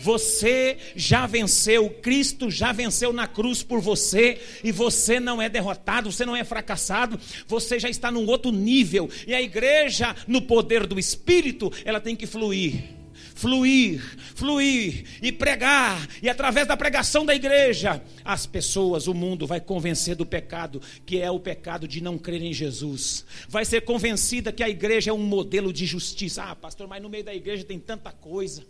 Você 0.00 0.78
já 0.96 1.26
venceu, 1.26 1.90
Cristo 1.90 2.50
já 2.50 2.72
venceu 2.72 3.12
na 3.12 3.26
cruz 3.26 3.62
por 3.62 3.80
você, 3.80 4.40
e 4.64 4.72
você 4.72 5.20
não 5.20 5.42
é 5.42 5.48
derrotado, 5.48 6.10
você 6.10 6.24
não 6.24 6.34
é 6.34 6.42
fracassado, 6.42 7.20
você 7.46 7.78
já 7.78 7.88
está 7.88 8.10
num 8.10 8.26
outro 8.26 8.50
nível. 8.50 9.10
E 9.26 9.34
a 9.34 9.42
igreja, 9.42 10.16
no 10.26 10.40
poder 10.40 10.86
do 10.86 10.98
Espírito, 10.98 11.70
ela 11.84 12.00
tem 12.00 12.16
que 12.16 12.26
fluir 12.26 13.00
fluir, 13.34 14.02
fluir 14.34 15.04
e 15.22 15.32
pregar, 15.32 16.06
e 16.22 16.28
através 16.28 16.68
da 16.68 16.76
pregação 16.76 17.24
da 17.24 17.34
igreja, 17.34 18.02
as 18.22 18.44
pessoas, 18.44 19.06
o 19.06 19.14
mundo 19.14 19.46
vai 19.46 19.58
convencer 19.58 20.14
do 20.14 20.26
pecado, 20.26 20.82
que 21.06 21.18
é 21.18 21.30
o 21.30 21.40
pecado 21.40 21.88
de 21.88 22.02
não 22.02 22.18
crer 22.18 22.42
em 22.42 22.52
Jesus. 22.52 23.24
Vai 23.48 23.64
ser 23.64 23.80
convencida 23.80 24.52
que 24.52 24.62
a 24.62 24.68
igreja 24.68 25.10
é 25.10 25.14
um 25.14 25.22
modelo 25.22 25.72
de 25.72 25.86
justiça. 25.86 26.42
Ah, 26.44 26.54
pastor, 26.54 26.86
mas 26.86 27.02
no 27.02 27.08
meio 27.08 27.24
da 27.24 27.34
igreja 27.34 27.64
tem 27.64 27.78
tanta 27.78 28.12
coisa 28.12 28.62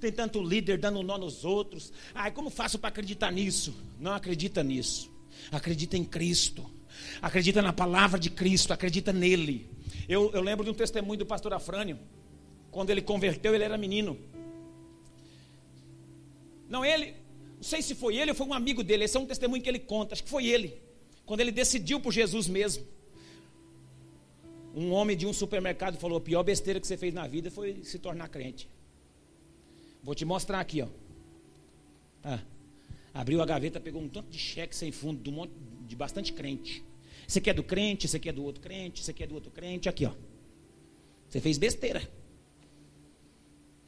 tem 0.00 0.10
tanto 0.10 0.42
líder 0.42 0.78
dando 0.78 1.02
nó 1.02 1.18
nos 1.18 1.44
outros. 1.44 1.92
Ai, 2.14 2.30
como 2.30 2.50
faço 2.50 2.78
para 2.78 2.88
acreditar 2.88 3.30
nisso? 3.30 3.74
Não 3.98 4.12
acredita 4.12 4.62
nisso. 4.62 5.10
Acredita 5.52 5.96
em 5.96 6.04
Cristo. 6.04 6.68
Acredita 7.20 7.62
na 7.62 7.72
palavra 7.72 8.18
de 8.18 8.30
Cristo, 8.30 8.72
acredita 8.72 9.12
nele. 9.12 9.68
Eu, 10.08 10.30
eu 10.32 10.42
lembro 10.42 10.64
de 10.64 10.70
um 10.70 10.74
testemunho 10.74 11.18
do 11.18 11.26
pastor 11.26 11.52
Afrânio. 11.52 11.98
Quando 12.70 12.90
ele 12.90 13.02
converteu, 13.02 13.54
ele 13.54 13.64
era 13.64 13.76
menino. 13.76 14.18
Não, 16.68 16.84
ele, 16.84 17.14
não 17.56 17.62
sei 17.62 17.82
se 17.82 17.94
foi 17.94 18.16
ele 18.16 18.30
ou 18.30 18.36
foi 18.36 18.46
um 18.46 18.54
amigo 18.54 18.82
dele. 18.82 19.04
Esse 19.04 19.16
é 19.16 19.20
um 19.20 19.26
testemunho 19.26 19.62
que 19.62 19.68
ele 19.68 19.78
conta. 19.78 20.14
Acho 20.14 20.24
que 20.24 20.30
foi 20.30 20.46
ele. 20.46 20.80
Quando 21.26 21.40
ele 21.40 21.52
decidiu 21.52 22.00
por 22.00 22.12
Jesus 22.12 22.48
mesmo. 22.48 22.84
Um 24.74 24.92
homem 24.92 25.16
de 25.16 25.26
um 25.26 25.32
supermercado 25.32 25.98
falou: 25.98 26.18
a 26.18 26.20
pior 26.20 26.42
besteira 26.42 26.78
que 26.80 26.86
você 26.86 26.96
fez 26.96 27.12
na 27.12 27.26
vida 27.26 27.50
foi 27.50 27.82
se 27.82 27.98
tornar 27.98 28.28
crente. 28.28 28.68
Vou 30.02 30.14
te 30.14 30.24
mostrar 30.24 30.60
aqui, 30.60 30.82
ó. 30.82 30.88
Ah, 32.24 32.40
abriu 33.12 33.40
a 33.42 33.46
gaveta, 33.46 33.80
pegou 33.80 34.02
um 34.02 34.08
tanto 34.08 34.30
de 34.30 34.38
cheque 34.38 34.74
sem 34.74 34.90
fundo, 34.90 35.22
de, 35.22 35.30
monte, 35.30 35.52
de 35.86 35.96
bastante 35.96 36.32
crente. 36.32 36.84
Esse 37.28 37.38
aqui 37.38 37.50
é 37.50 37.54
do 37.54 37.62
crente, 37.62 38.06
esse 38.06 38.16
aqui 38.16 38.28
é 38.28 38.32
do 38.32 38.42
outro 38.42 38.60
crente, 38.60 39.02
esse 39.02 39.10
aqui 39.10 39.22
é 39.22 39.26
do 39.26 39.34
outro 39.34 39.50
crente, 39.50 39.88
aqui, 39.88 40.06
ó. 40.06 40.12
Você 41.28 41.40
fez 41.40 41.58
besteira. 41.58 42.00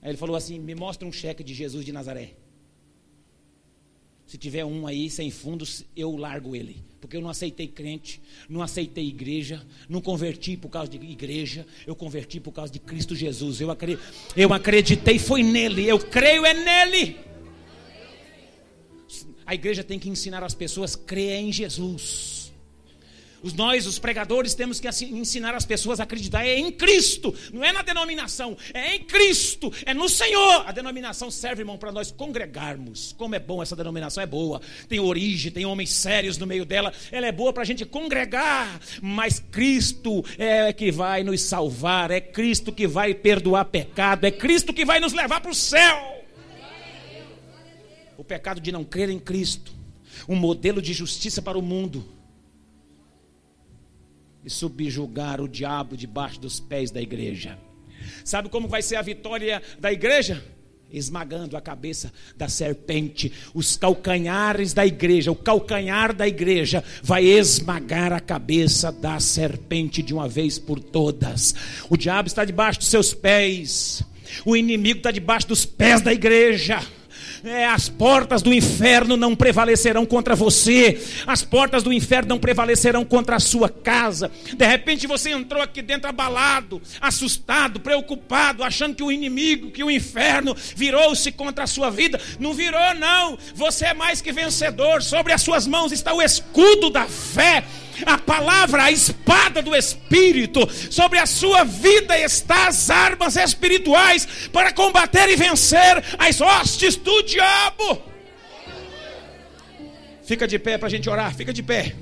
Aí 0.01 0.11
ele 0.11 0.19
falou 0.19 0.37
assim: 0.37 0.59
me 0.59 0.75
mostra 0.75 1.07
um 1.07 1.13
cheque 1.13 1.43
de 1.43 1.55
Jesus 1.55 1.85
de 1.85 1.93
Nazaré. 1.93 2.35
Se 4.33 4.39
tiver 4.39 4.65
um 4.65 4.87
aí 4.87 5.11
sem 5.11 5.31
fundos, 5.31 5.85
eu 5.95 6.17
largo 6.17 6.57
ele. 6.57 6.83
Porque 7.03 7.19
eu 7.19 7.21
não 7.21 7.29
aceitei 7.29 7.69
crente, 7.69 8.19
não 8.49 8.63
aceitei 8.63 9.07
igreja, 9.07 9.63
não 9.91 10.01
converti 10.01 10.57
por 10.57 10.71
causa 10.71 10.91
de 10.91 10.97
igreja, 10.97 11.67
eu 11.87 11.95
converti 11.95 12.41
por 12.41 12.51
causa 12.51 12.73
de 12.73 12.79
Cristo 12.79 13.15
Jesus. 13.15 13.61
Eu, 13.61 13.71
acreditei, 13.71 14.09
eu 14.35 14.55
acreditei, 14.55 15.19
foi 15.19 15.43
nele, 15.43 15.87
eu 15.87 15.99
creio 15.99 16.47
é 16.47 16.55
nele. 16.55 17.19
A 19.45 19.55
igreja 19.55 19.85
tem 19.85 19.99
que 19.99 20.09
ensinar 20.09 20.43
as 20.43 20.55
pessoas 20.55 20.95
a 20.95 20.99
crer 21.01 21.39
em 21.39 21.53
Jesus. 21.53 22.42
Os 23.43 23.53
nós, 23.55 23.87
os 23.87 23.99
pregadores, 23.99 24.55
temos 24.55 24.79
que 24.79 24.89
ensinar 24.89 25.55
as 25.55 25.67
pessoas 25.67 25.99
a 25.99 26.05
acreditar 26.05 26.47
é 26.47 26.57
em 26.57 26.71
Cristo, 26.71 27.35
não 27.53 27.65
é 27.65 27.73
na 27.73 27.83
denominação, 27.83 28.57
é 28.73 28.95
em 28.95 29.01
Cristo, 29.01 29.73
é 29.85 29.93
no 29.93 30.09
Senhor. 30.09 30.65
A 30.67 30.71
denominação 30.71 31.29
serve, 31.31 31.63
irmão, 31.63 31.77
para 31.77 31.91
nós 31.91 32.13
congregarmos. 32.13 33.13
Como 33.19 33.35
é 33.35 33.41
bom 33.41 33.61
essa 33.61 33.75
denominação, 33.75 34.23
é 34.23 34.27
boa. 34.27 34.61
Tem 34.89 35.01
origem, 35.01 35.51
tem 35.51 35.67
homens 35.67 35.91
sérios 35.91 36.39
no 36.39 36.47
meio 36.47 36.65
dela. 36.65 36.93
Ela 37.11 37.27
é 37.27 37.33
boa 37.33 37.53
para 37.53 37.65
a 37.65 37.67
gente 37.67 37.85
congregar, 37.85 38.81
mas 39.01 39.41
Cristo 39.41 40.25
é 40.39 40.73
que 40.73 40.93
vai 40.93 41.25
nos 41.25 41.43
salvar, 41.43 42.13
é 42.13 42.21
Cristo 42.21 42.73
que 42.73 42.87
vai 42.87 43.13
perdoar 43.13 43.65
pecado, 43.65 44.25
é 44.25 44.31
Cristo 44.31 44.73
que 44.73 44.85
vai 44.85 45.01
nos 45.01 45.13
levar 45.13 45.41
para 45.41 45.51
o 45.51 45.55
céu. 45.55 46.25
O 48.17 48.23
pecado 48.23 48.61
de 48.61 48.71
não 48.71 48.85
crer 48.85 49.11
em 49.11 49.19
Cristo, 49.19 49.73
um 50.29 50.37
modelo 50.37 50.81
de 50.81 50.93
justiça 50.93 51.43
para 51.43 51.59
o 51.59 51.63
mundo 51.63 52.22
e 54.45 54.51
subjugar 54.51 55.41
o 55.41 55.49
diabo 55.49 55.97
debaixo 55.97 56.41
dos 56.41 56.61
pés 56.61 56.91
da 56.91 57.01
igreja. 57.01 57.59
Sabe 58.25 58.49
como 58.49 58.69
vai 58.69 58.83
ser 58.83 58.97
a 58.97 59.03
vitória 59.03 59.63
da 59.79 59.93
igreja? 59.93 60.43
Esmagando 60.91 61.57
a 61.57 61.61
cabeça 61.61 62.13
da 62.37 62.49
serpente, 62.49 63.33
os 63.55 63.77
calcanhares 63.77 64.75
da 64.75 64.85
igreja, 64.85 65.33
o 65.33 65.37
calcanhar 65.37 66.15
da 66.15 66.29
igreja 66.29 66.85
vai 67.03 67.25
esmagar 67.25 68.13
a 68.13 68.21
cabeça 68.21 68.93
da 68.93 69.19
serpente 69.19 70.03
de 70.03 70.13
uma 70.13 70.29
vez 70.29 70.59
por 70.59 70.79
todas. 70.79 71.55
O 71.89 71.97
diabo 71.97 72.29
está 72.29 72.45
debaixo 72.45 72.81
dos 72.81 72.89
seus 72.89 73.15
pés, 73.15 74.03
o 74.45 74.55
inimigo 74.55 74.99
está 74.99 75.11
debaixo 75.11 75.49
dos 75.49 75.65
pés 75.65 76.03
da 76.03 76.13
igreja 76.13 76.83
é, 77.45 77.67
as 77.67 77.89
portas 77.89 78.43
do 78.43 78.53
inferno 78.53 79.17
não 79.17 79.35
prevalecerão 79.35 80.07
contra 80.07 80.35
você, 80.35 81.01
as 81.27 81.43
portas 81.43 81.83
do 81.83 81.93
inferno 81.93 82.29
não 82.29 82.39
prevalecerão 82.39 83.05
contra 83.05 83.37
a 83.37 83.41
sua 83.41 83.69
casa. 83.69 84.31
De 84.55 84.67
repente 84.67 85.07
você 85.07 85.31
entrou 85.31 85.63
aqui 85.63 85.83
dentro 85.83 86.09
abalado, 86.09 86.81
assustado, 87.01 87.81
preocupado, 87.81 88.63
achando 88.63 88.95
que 88.95 89.03
o 89.03 89.11
inimigo, 89.11 89.71
que 89.71 89.83
o 89.83 89.91
inferno 89.91 90.57
virou-se 90.77 91.33
contra 91.33 91.65
a 91.65 91.67
sua 91.67 91.91
vida. 91.91 92.21
Não 92.39 92.55
virou, 92.55 92.95
não. 92.95 93.37
Você 93.55 93.87
é 93.87 93.95
mais 93.95 94.21
que 94.21 94.33
vencedor. 94.33 95.03
Sobre 95.03 95.33
as 95.33 95.43
suas 95.43 95.67
mãos 95.67 95.93
está 95.93 96.15
o 96.15 96.23
escudo 96.23 96.91
da 96.91 97.07
fé 97.07 97.65
a 98.07 98.19
palavra, 98.19 98.85
a 98.85 98.91
espada 98.91 99.63
do 99.63 99.75
Espírito, 99.75 100.69
sobre 100.91 101.19
a 101.19 101.27
sua 101.27 101.65
vida 101.65 102.19
está 102.19 102.69
as 102.69 102.91
armas 102.91 103.37
espirituais 103.37 104.27
para 104.53 104.73
combater 104.73 105.29
e 105.29 105.37
vencer 105.37 106.03
as 106.19 106.41
hostes 106.41 106.97
do 106.97 107.23
diabo. 107.23 108.03
Fica 110.25 110.47
de 110.47 110.59
pé 110.59 110.79
para 110.79 110.89
a 110.89 110.91
gente 110.91 111.11
orar, 111.11 111.35
fica 111.35 111.53
de 111.53 111.63
pé. 111.63 111.95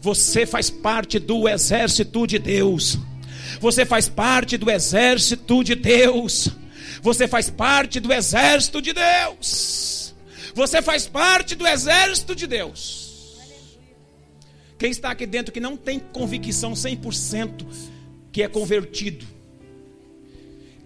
Você 0.00 0.44
faz 0.44 0.68
parte 0.68 1.18
do 1.18 1.48
exército 1.48 2.26
de 2.26 2.38
Deus. 2.38 2.98
Você 3.60 3.86
faz 3.86 4.08
parte 4.08 4.56
do 4.56 4.70
exército 4.70 5.64
de 5.64 5.74
Deus. 5.74 6.48
Você 7.02 7.26
faz 7.26 7.48
parte 7.48 8.00
do 8.00 8.12
exército 8.12 8.82
de 8.82 8.92
Deus. 8.92 10.14
Você 10.54 10.82
faz 10.82 11.06
parte 11.06 11.54
do 11.54 11.66
exército 11.66 12.34
de 12.34 12.46
Deus. 12.46 13.05
Quem 14.78 14.90
está 14.90 15.10
aqui 15.10 15.26
dentro 15.26 15.52
que 15.52 15.60
não 15.60 15.76
tem 15.76 15.98
convicção 15.98 16.72
100% 16.72 17.66
que 18.30 18.42
é 18.42 18.48
convertido? 18.48 19.26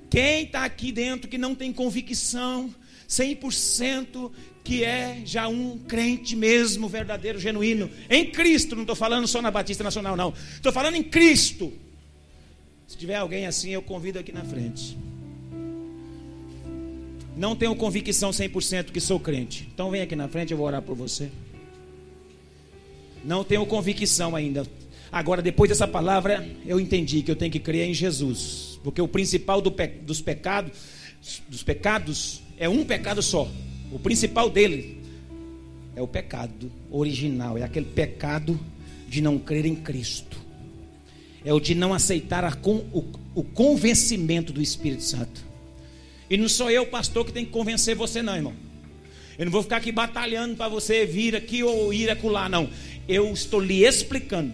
Quem 0.08 0.44
está 0.44 0.64
aqui 0.64 0.92
dentro 0.92 1.28
que 1.28 1.38
não 1.38 1.54
tem 1.54 1.72
convicção 1.72 2.74
100% 3.08 4.30
que 4.62 4.84
é 4.84 5.22
já 5.24 5.48
um 5.48 5.78
crente 5.78 6.36
mesmo, 6.36 6.88
verdadeiro, 6.88 7.38
genuíno, 7.38 7.90
em 8.08 8.30
Cristo, 8.30 8.76
não 8.76 8.82
estou 8.82 8.94
falando 8.94 9.26
só 9.26 9.42
na 9.42 9.50
Batista 9.50 9.82
Nacional, 9.82 10.16
não, 10.16 10.32
estou 10.54 10.72
falando 10.72 10.94
em 10.94 11.02
Cristo. 11.02 11.72
Se 12.86 12.96
tiver 12.96 13.16
alguém 13.16 13.46
assim, 13.46 13.70
eu 13.70 13.82
convido 13.82 14.18
aqui 14.18 14.32
na 14.32 14.44
frente. 14.44 14.96
Não 17.36 17.56
tenho 17.56 17.74
convicção 17.74 18.30
100% 18.30 18.92
que 18.92 19.00
sou 19.00 19.18
crente, 19.18 19.68
então 19.72 19.90
vem 19.90 20.02
aqui 20.02 20.14
na 20.14 20.28
frente, 20.28 20.52
eu 20.52 20.58
vou 20.58 20.66
orar 20.66 20.82
por 20.82 20.94
você. 20.94 21.30
Não 23.24 23.44
tenho 23.44 23.66
convicção 23.66 24.34
ainda. 24.34 24.66
Agora, 25.12 25.42
depois 25.42 25.68
dessa 25.68 25.88
palavra, 25.88 26.48
eu 26.64 26.78
entendi 26.78 27.22
que 27.22 27.30
eu 27.30 27.36
tenho 27.36 27.50
que 27.50 27.58
crer 27.58 27.88
em 27.88 27.94
Jesus, 27.94 28.78
porque 28.82 29.02
o 29.02 29.08
principal 29.08 29.60
do 29.60 29.72
pe 29.72 29.88
dos 29.88 30.20
pecados, 30.20 30.72
dos 31.48 31.62
pecados, 31.62 32.42
é 32.56 32.68
um 32.68 32.84
pecado 32.84 33.22
só. 33.22 33.50
O 33.90 33.98
principal 33.98 34.48
dele 34.48 34.98
é 35.96 36.02
o 36.02 36.06
pecado 36.06 36.70
original, 36.90 37.58
é 37.58 37.62
aquele 37.62 37.86
pecado 37.86 38.58
de 39.08 39.20
não 39.20 39.38
crer 39.38 39.66
em 39.66 39.74
Cristo. 39.74 40.38
É 41.44 41.52
o 41.52 41.58
de 41.58 41.74
não 41.74 41.92
aceitar 41.92 42.44
o, 42.62 43.04
o 43.34 43.42
convencimento 43.42 44.52
do 44.52 44.62
Espírito 44.62 45.02
Santo. 45.02 45.44
E 46.28 46.36
não 46.36 46.48
sou 46.48 46.70
eu, 46.70 46.86
pastor, 46.86 47.24
que 47.24 47.32
tem 47.32 47.44
que 47.44 47.50
convencer 47.50 47.96
você, 47.96 48.22
não, 48.22 48.36
irmão. 48.36 48.54
Eu 49.36 49.46
não 49.46 49.52
vou 49.52 49.62
ficar 49.62 49.78
aqui 49.78 49.90
batalhando 49.90 50.54
para 50.54 50.68
você 50.68 51.06
vir 51.06 51.34
aqui 51.34 51.62
ou 51.62 51.92
ir 51.94 52.10
acolá, 52.10 52.48
não. 52.48 52.68
Eu 53.10 53.32
estou 53.32 53.58
lhe 53.58 53.84
explicando. 53.84 54.52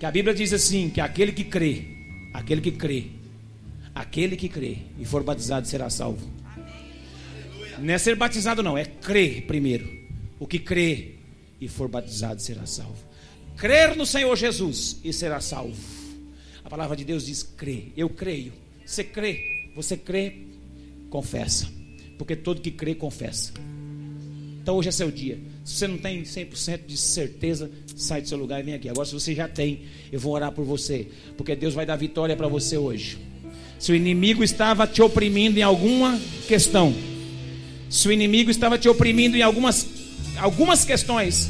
Que 0.00 0.04
a 0.04 0.10
Bíblia 0.10 0.34
diz 0.34 0.52
assim: 0.52 0.90
que 0.90 1.00
aquele 1.00 1.30
que 1.30 1.44
crê, 1.44 1.84
aquele 2.34 2.60
que 2.60 2.72
crê, 2.72 3.06
aquele 3.94 4.36
que 4.36 4.48
crê 4.48 4.78
e 4.98 5.04
for 5.04 5.22
batizado 5.22 5.68
será 5.68 5.88
salvo. 5.88 6.28
Não 7.78 7.94
é 7.94 7.96
ser 7.96 8.16
batizado, 8.16 8.60
não, 8.60 8.76
é 8.76 8.84
crer 8.84 9.42
primeiro. 9.46 9.88
O 10.40 10.48
que 10.48 10.58
crê 10.58 11.14
e 11.60 11.68
for 11.68 11.86
batizado 11.86 12.42
será 12.42 12.66
salvo. 12.66 12.98
Crer 13.56 13.94
no 13.94 14.04
Senhor 14.04 14.34
Jesus 14.34 14.98
e 15.04 15.12
será 15.12 15.40
salvo. 15.40 15.80
A 16.64 16.68
palavra 16.68 16.96
de 16.96 17.04
Deus 17.04 17.24
diz: 17.24 17.44
crê. 17.44 17.92
Eu 17.96 18.10
creio. 18.10 18.52
Você 18.84 19.04
crê, 19.04 19.70
você 19.76 19.96
crê, 19.96 20.38
confessa. 21.08 21.68
Porque 22.18 22.34
todo 22.34 22.60
que 22.60 22.72
crê, 22.72 22.96
confessa. 22.96 23.52
Então 24.66 24.78
hoje 24.78 24.88
é 24.88 24.90
seu 24.90 25.12
dia. 25.12 25.38
Se 25.64 25.74
você 25.74 25.86
não 25.86 25.96
tem 25.96 26.24
100% 26.24 26.80
de 26.88 26.96
certeza, 26.96 27.70
sai 27.96 28.20
do 28.20 28.26
seu 28.26 28.36
lugar 28.36 28.58
e 28.58 28.64
vem 28.64 28.74
aqui. 28.74 28.88
Agora, 28.88 29.06
se 29.06 29.14
você 29.14 29.32
já 29.32 29.46
tem, 29.46 29.82
eu 30.10 30.18
vou 30.18 30.32
orar 30.32 30.50
por 30.50 30.64
você. 30.64 31.06
Porque 31.36 31.54
Deus 31.54 31.72
vai 31.72 31.86
dar 31.86 31.94
vitória 31.94 32.36
para 32.36 32.48
você 32.48 32.76
hoje. 32.76 33.16
Se 33.78 33.92
o 33.92 33.94
inimigo 33.94 34.42
estava 34.42 34.84
te 34.84 35.00
oprimindo 35.00 35.56
em 35.56 35.62
alguma 35.62 36.20
questão, 36.48 36.92
se 37.88 38.08
o 38.08 38.12
inimigo 38.12 38.50
estava 38.50 38.76
te 38.76 38.88
oprimindo 38.88 39.36
em 39.36 39.42
algumas, 39.42 39.86
algumas 40.36 40.84
questões, 40.84 41.48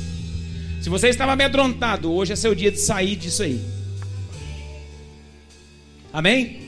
se 0.83 0.91
você 0.91 1.09
estava 1.09 1.33
amedrontado, 1.33 2.13
hoje 2.13 2.35
é 2.35 2.37
seu 2.37 2.55
dia 2.55 2.71
de 2.71 2.79
sair 2.79 3.17
disso 3.17 3.43
aí. 3.43 3.59
Amém? 6.13 6.66